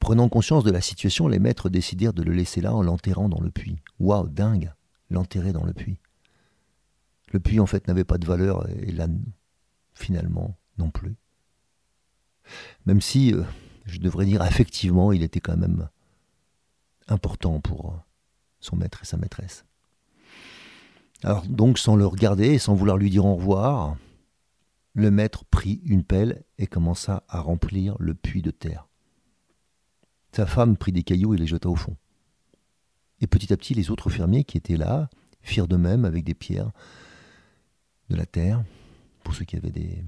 Prenant 0.00 0.28
conscience 0.28 0.64
de 0.64 0.72
la 0.72 0.80
situation, 0.80 1.28
les 1.28 1.38
maîtres 1.38 1.68
décidèrent 1.68 2.12
de 2.12 2.24
le 2.24 2.32
laisser 2.32 2.60
là 2.60 2.74
en 2.74 2.82
l'enterrant 2.82 3.28
dans 3.28 3.40
le 3.40 3.52
puits. 3.52 3.78
Waouh, 4.00 4.28
dingue 4.28 4.72
l'enterrer 5.10 5.52
dans 5.52 5.64
le 5.64 5.72
puits. 5.72 5.98
Le 7.32 7.40
puits, 7.40 7.60
en 7.60 7.66
fait, 7.66 7.88
n'avait 7.88 8.04
pas 8.04 8.18
de 8.18 8.26
valeur, 8.26 8.68
et 8.70 8.92
l'âne, 8.92 9.22
finalement, 9.94 10.56
non 10.78 10.90
plus. 10.90 11.16
Même 12.86 13.00
si, 13.00 13.32
euh, 13.32 13.42
je 13.84 13.98
devrais 13.98 14.26
dire, 14.26 14.44
effectivement, 14.44 15.12
il 15.12 15.22
était 15.22 15.40
quand 15.40 15.56
même 15.56 15.88
important 17.08 17.60
pour 17.60 17.90
euh, 17.90 17.96
son 18.60 18.76
maître 18.76 19.02
et 19.02 19.06
sa 19.06 19.16
maîtresse. 19.16 19.64
Alors, 21.22 21.46
donc, 21.46 21.78
sans 21.78 21.96
le 21.96 22.06
regarder 22.06 22.46
et 22.48 22.58
sans 22.58 22.74
vouloir 22.74 22.96
lui 22.96 23.10
dire 23.10 23.24
au 23.24 23.34
revoir, 23.34 23.96
le 24.92 25.10
maître 25.10 25.44
prit 25.44 25.80
une 25.84 26.04
pelle 26.04 26.44
et 26.58 26.66
commença 26.66 27.24
à 27.28 27.40
remplir 27.40 27.96
le 27.98 28.14
puits 28.14 28.42
de 28.42 28.50
terre. 28.50 28.88
Sa 30.32 30.46
femme 30.46 30.76
prit 30.76 30.92
des 30.92 31.02
cailloux 31.02 31.34
et 31.34 31.38
les 31.38 31.46
jeta 31.46 31.68
au 31.68 31.76
fond. 31.76 31.96
Et 33.20 33.26
petit 33.26 33.52
à 33.52 33.56
petit, 33.56 33.74
les 33.74 33.90
autres 33.90 34.10
fermiers 34.10 34.44
qui 34.44 34.56
étaient 34.56 34.76
là 34.76 35.08
firent 35.42 35.68
de 35.68 35.76
même 35.76 36.04
avec 36.04 36.24
des 36.24 36.34
pierres, 36.34 36.70
de 38.10 38.16
la 38.16 38.26
terre, 38.26 38.64
pour 39.22 39.34
ceux 39.34 39.44
qui 39.44 39.56
avaient 39.56 39.70
des 39.70 40.04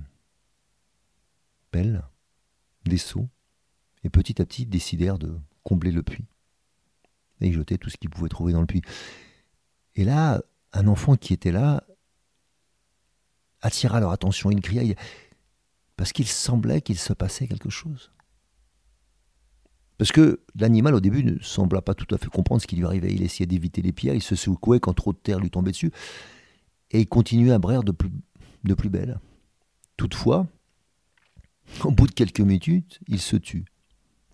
pelles, 1.70 2.04
des 2.84 2.98
seaux, 2.98 3.28
et 4.04 4.10
petit 4.10 4.40
à 4.40 4.46
petit 4.46 4.66
décidèrent 4.66 5.18
de 5.18 5.38
combler 5.62 5.90
le 5.90 6.02
puits. 6.02 6.26
Et 7.40 7.48
ils 7.48 7.54
jetaient 7.54 7.78
tout 7.78 7.90
ce 7.90 7.96
qu'ils 7.96 8.10
pouvaient 8.10 8.28
trouver 8.28 8.52
dans 8.52 8.60
le 8.60 8.66
puits. 8.66 8.82
Et 9.94 10.04
là, 10.04 10.42
un 10.72 10.86
enfant 10.86 11.16
qui 11.16 11.32
était 11.32 11.52
là 11.52 11.84
attira 13.60 14.00
leur 14.00 14.12
attention, 14.12 14.50
il 14.50 14.60
cria, 14.60 14.94
parce 15.96 16.12
qu'il 16.12 16.28
semblait 16.28 16.80
qu'il 16.80 16.98
se 16.98 17.12
passait 17.12 17.48
quelque 17.48 17.70
chose. 17.70 18.12
Parce 19.98 20.12
que 20.12 20.40
l'animal, 20.54 20.94
au 20.94 21.00
début, 21.00 21.24
ne 21.24 21.38
sembla 21.40 21.82
pas 21.82 21.94
tout 21.94 22.12
à 22.14 22.18
fait 22.18 22.28
comprendre 22.28 22.62
ce 22.62 22.66
qui 22.68 22.76
lui 22.76 22.84
arrivait. 22.84 23.12
Il 23.12 23.22
essayait 23.22 23.46
d'éviter 23.46 23.82
les 23.82 23.92
pierres, 23.92 24.14
il 24.14 24.22
se 24.22 24.36
secouait 24.36 24.78
quand 24.78 24.94
trop 24.94 25.12
de 25.12 25.18
terre 25.18 25.40
lui 25.40 25.50
tombait 25.50 25.72
dessus, 25.72 25.90
et 26.92 27.00
il 27.00 27.08
continuait 27.08 27.50
à 27.50 27.58
braire 27.58 27.82
de 27.82 27.92
plus, 27.92 28.10
belle. 28.88 29.18
Toutefois, 29.96 30.46
au 31.82 31.90
bout 31.90 32.06
de 32.06 32.12
quelques 32.12 32.40
minutes, 32.40 33.00
il 33.08 33.20
se 33.20 33.36
tue. 33.36 33.64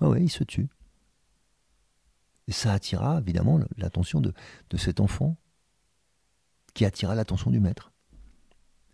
Ah 0.00 0.10
ouais, 0.10 0.22
il 0.22 0.30
se 0.30 0.44
tue. 0.44 0.68
Et 2.46 2.52
ça 2.52 2.74
attira 2.74 3.18
évidemment 3.18 3.58
l'attention 3.78 4.20
de 4.20 4.34
cet 4.76 5.00
enfant, 5.00 5.38
qui 6.74 6.84
attira 6.84 7.14
l'attention 7.14 7.50
du 7.50 7.60
maître. 7.60 7.90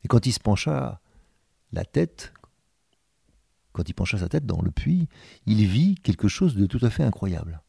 Et 0.04 0.08
quand 0.08 0.24
il 0.26 0.32
se 0.32 0.38
pencha 0.38 1.00
la 1.72 1.84
tête, 1.84 2.32
quand 3.80 3.88
il 3.88 3.94
pencha 3.94 4.18
sa 4.18 4.28
tête 4.28 4.44
dans 4.44 4.60
le 4.60 4.70
puits, 4.70 5.08
il 5.46 5.64
vit 5.64 5.94
quelque 5.94 6.28
chose 6.28 6.54
de 6.54 6.66
tout 6.66 6.84
à 6.84 6.90
fait 6.90 7.02
incroyable. 7.02 7.62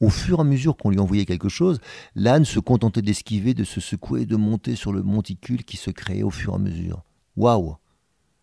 Au 0.00 0.08
fur 0.08 0.38
et 0.38 0.40
à 0.42 0.44
mesure 0.44 0.76
qu'on 0.76 0.90
lui 0.90 1.00
envoyait 1.00 1.24
quelque 1.24 1.48
chose, 1.48 1.80
l'âne 2.14 2.44
se 2.44 2.60
contentait 2.60 3.02
d'esquiver, 3.02 3.52
de 3.52 3.64
se 3.64 3.80
secouer 3.80 4.26
de 4.26 4.36
monter 4.36 4.76
sur 4.76 4.92
le 4.92 5.02
monticule 5.02 5.64
qui 5.64 5.76
se 5.76 5.90
créait 5.90 6.22
au 6.22 6.30
fur 6.30 6.52
et 6.52 6.54
à 6.54 6.58
mesure. 6.60 7.02
Waouh 7.36 7.74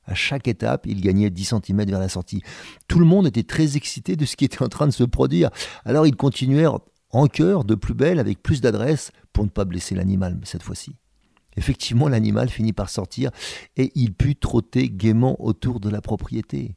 À 0.04 0.16
chaque 0.16 0.50
étape, 0.50 0.86
il 0.86 1.00
gagnait 1.00 1.30
10 1.30 1.54
cm 1.66 1.86
vers 1.86 2.00
la 2.00 2.10
sortie. 2.10 2.44
Tout 2.90 3.00
le 3.00 3.06
monde 3.06 3.26
était 3.26 3.44
très 3.44 3.78
excité 3.78 4.18
de 4.18 4.26
ce 4.26 4.36
qui 4.36 4.44
était 4.44 4.62
en 4.62 4.68
train 4.68 4.88
de 4.88 4.92
se 4.92 5.06
produire. 5.06 5.50
Alors 5.86 6.06
ils 6.06 6.18
continuèrent 6.18 6.80
en 7.12 7.28
chœur, 7.28 7.64
de 7.64 7.76
plus 7.76 7.94
belle, 7.94 8.20
avec 8.20 8.44
plus 8.44 8.60
d'adresse, 8.60 9.14
pour 9.32 9.46
ne 9.46 9.50
pas 9.50 9.64
blesser 9.64 9.96
l'animal 9.96 10.38
cette 10.44 10.64
fois-ci. 10.64 10.98
Effectivement, 11.56 12.10
l'animal 12.10 12.50
finit 12.50 12.74
par 12.74 12.90
sortir 12.90 13.32
et 13.78 13.92
il 13.96 14.14
put 14.14 14.36
trotter 14.36 14.90
gaiement 14.90 15.42
autour 15.42 15.80
de 15.80 15.90
la 15.90 16.02
propriété. 16.02 16.76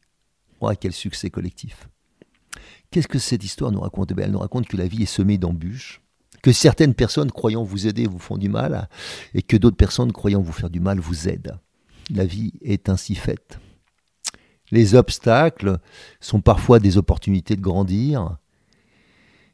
Oh, 0.66 0.72
quel 0.80 0.92
succès 0.92 1.30
collectif? 1.30 1.88
Qu'est-ce 2.90 3.08
que 3.08 3.18
cette 3.18 3.44
histoire 3.44 3.70
nous 3.70 3.80
raconte? 3.80 4.12
Eh 4.12 4.22
Elle 4.22 4.30
nous 4.30 4.38
raconte 4.38 4.66
que 4.66 4.76
la 4.76 4.86
vie 4.86 5.02
est 5.02 5.06
semée 5.06 5.36
d'embûches, 5.36 6.00
que 6.42 6.52
certaines 6.52 6.94
personnes 6.94 7.30
croyant 7.30 7.64
vous 7.64 7.86
aider 7.86 8.06
vous 8.06 8.18
font 8.18 8.38
du 8.38 8.48
mal, 8.48 8.88
et 9.34 9.42
que 9.42 9.56
d'autres 9.56 9.76
personnes 9.76 10.12
croyant 10.12 10.40
vous 10.40 10.52
faire 10.52 10.70
du 10.70 10.80
mal 10.80 11.00
vous 11.00 11.28
aident. 11.28 11.58
La 12.10 12.24
vie 12.24 12.52
est 12.62 12.88
ainsi 12.88 13.14
faite. 13.14 13.58
Les 14.70 14.94
obstacles 14.94 15.78
sont 16.20 16.40
parfois 16.40 16.78
des 16.78 16.96
opportunités 16.96 17.56
de 17.56 17.60
grandir, 17.60 18.38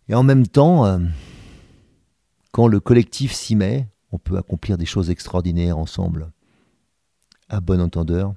et 0.09 0.14
en 0.14 0.23
même 0.23 0.46
temps, 0.46 0.87
euh, 0.87 0.99
quand 2.53 2.68
le 2.68 2.81
collectif 2.81 3.33
s'y 3.33 3.57
met, 3.57 3.88
on 4.12 4.18
peut 4.18 4.37
accomplir 4.37 4.77
des 4.77 4.87
choses 4.87 5.11
extraordinaires 5.11 5.79
ensemble. 5.79 6.33
À 7.49 7.61
bon 7.61 7.81
entendeur, 7.81 8.35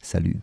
salut. 0.00 0.40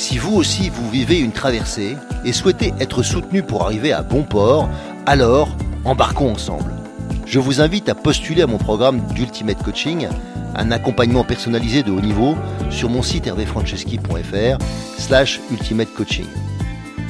Si 0.00 0.16
vous 0.16 0.34
aussi 0.34 0.70
vous 0.70 0.88
vivez 0.88 1.18
une 1.18 1.30
traversée 1.30 1.94
et 2.24 2.32
souhaitez 2.32 2.72
être 2.80 3.02
soutenu 3.02 3.42
pour 3.42 3.64
arriver 3.64 3.92
à 3.92 4.00
bon 4.00 4.22
port, 4.22 4.66
alors 5.04 5.54
embarquons 5.84 6.32
ensemble. 6.32 6.72
Je 7.26 7.38
vous 7.38 7.60
invite 7.60 7.90
à 7.90 7.94
postuler 7.94 8.40
à 8.40 8.46
mon 8.46 8.56
programme 8.56 9.02
d'Ultimate 9.12 9.62
Coaching, 9.62 10.08
un 10.56 10.70
accompagnement 10.70 11.22
personnalisé 11.22 11.82
de 11.82 11.92
haut 11.92 12.00
niveau 12.00 12.34
sur 12.70 12.88
mon 12.88 13.02
site 13.02 13.26
hervéfranceschi.fr 13.26 14.56
slash 14.96 15.38
ultimate 15.50 15.92
coaching. 15.92 16.26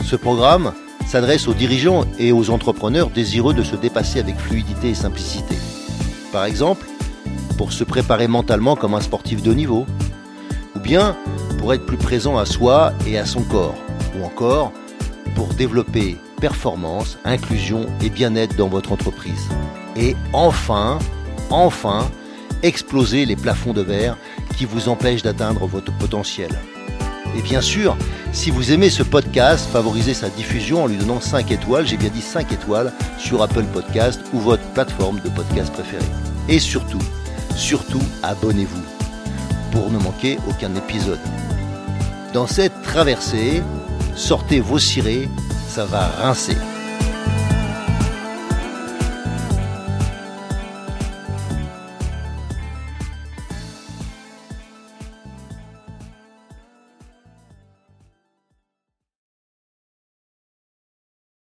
Ce 0.05 0.16
programme 0.16 0.72
s'adresse 1.07 1.46
aux 1.46 1.55
dirigeants 1.55 2.05
et 2.18 2.33
aux 2.33 2.50
entrepreneurs 2.50 3.11
désireux 3.11 3.55
de 3.55 3.62
se 3.62 3.76
dépasser 3.76 4.18
avec 4.18 4.37
fluidité 4.37 4.90
et 4.90 4.94
simplicité. 4.94 5.55
Par 6.33 6.44
exemple, 6.44 6.88
pour 7.57 7.72
se 7.72 7.85
préparer 7.85 8.26
mentalement 8.26 8.74
comme 8.74 8.94
un 8.94 9.00
sportif 9.00 9.44
de 9.44 9.55
niveau, 9.55 9.87
ou 10.74 10.81
bien 10.81 11.16
pour 11.61 11.75
être 11.75 11.85
plus 11.85 11.99
présent 11.99 12.38
à 12.38 12.46
soi 12.46 12.94
et 13.07 13.18
à 13.18 13.27
son 13.27 13.42
corps, 13.42 13.77
ou 14.18 14.25
encore 14.25 14.73
pour 15.35 15.49
développer 15.49 16.16
performance, 16.40 17.18
inclusion 17.25 17.85
et 18.03 18.09
bien-être 18.09 18.57
dans 18.57 18.68
votre 18.68 18.92
entreprise. 18.92 19.49
Et 19.94 20.16
enfin, 20.33 20.99
enfin, 21.51 22.11
exploser 22.62 23.27
les 23.27 23.37
plafonds 23.37 23.75
de 23.75 23.83
verre 23.83 24.16
qui 24.57 24.64
vous 24.64 24.88
empêchent 24.88 25.23
d'atteindre 25.23 25.66
votre 25.66 25.92
potentiel. 25.99 26.51
Et 27.37 27.42
bien 27.42 27.61
sûr, 27.61 27.94
si 28.33 28.51
vous 28.51 28.73
aimez 28.73 28.88
ce 28.88 29.03
podcast, 29.03 29.68
favorisez 29.70 30.14
sa 30.14 30.31
diffusion 30.31 30.85
en 30.85 30.87
lui 30.87 30.96
donnant 30.96 31.20
5 31.20 31.53
étoiles, 31.53 31.87
j'ai 31.87 31.99
bien 31.99 32.09
dit 32.09 32.23
5 32.23 32.53
étoiles, 32.53 32.92
sur 33.18 33.42
Apple 33.42 33.64
Podcast 33.64 34.20
ou 34.33 34.38
votre 34.38 34.64
plateforme 34.73 35.20
de 35.20 35.29
podcast 35.29 35.70
préférée. 35.75 36.03
Et 36.49 36.59
surtout, 36.59 37.03
surtout, 37.55 38.03
abonnez-vous 38.23 38.83
pour 39.73 39.90
ne 39.90 39.99
manquer 39.99 40.38
aucun 40.49 40.75
épisode. 40.75 41.20
Dans 42.33 42.47
cette 42.47 42.83
traversée, 42.83 43.61
sortez 44.14 44.61
vos 44.61 44.79
cirés, 44.79 45.29
ça 45.69 45.85
va 45.85 46.07
rincer. 46.07 46.57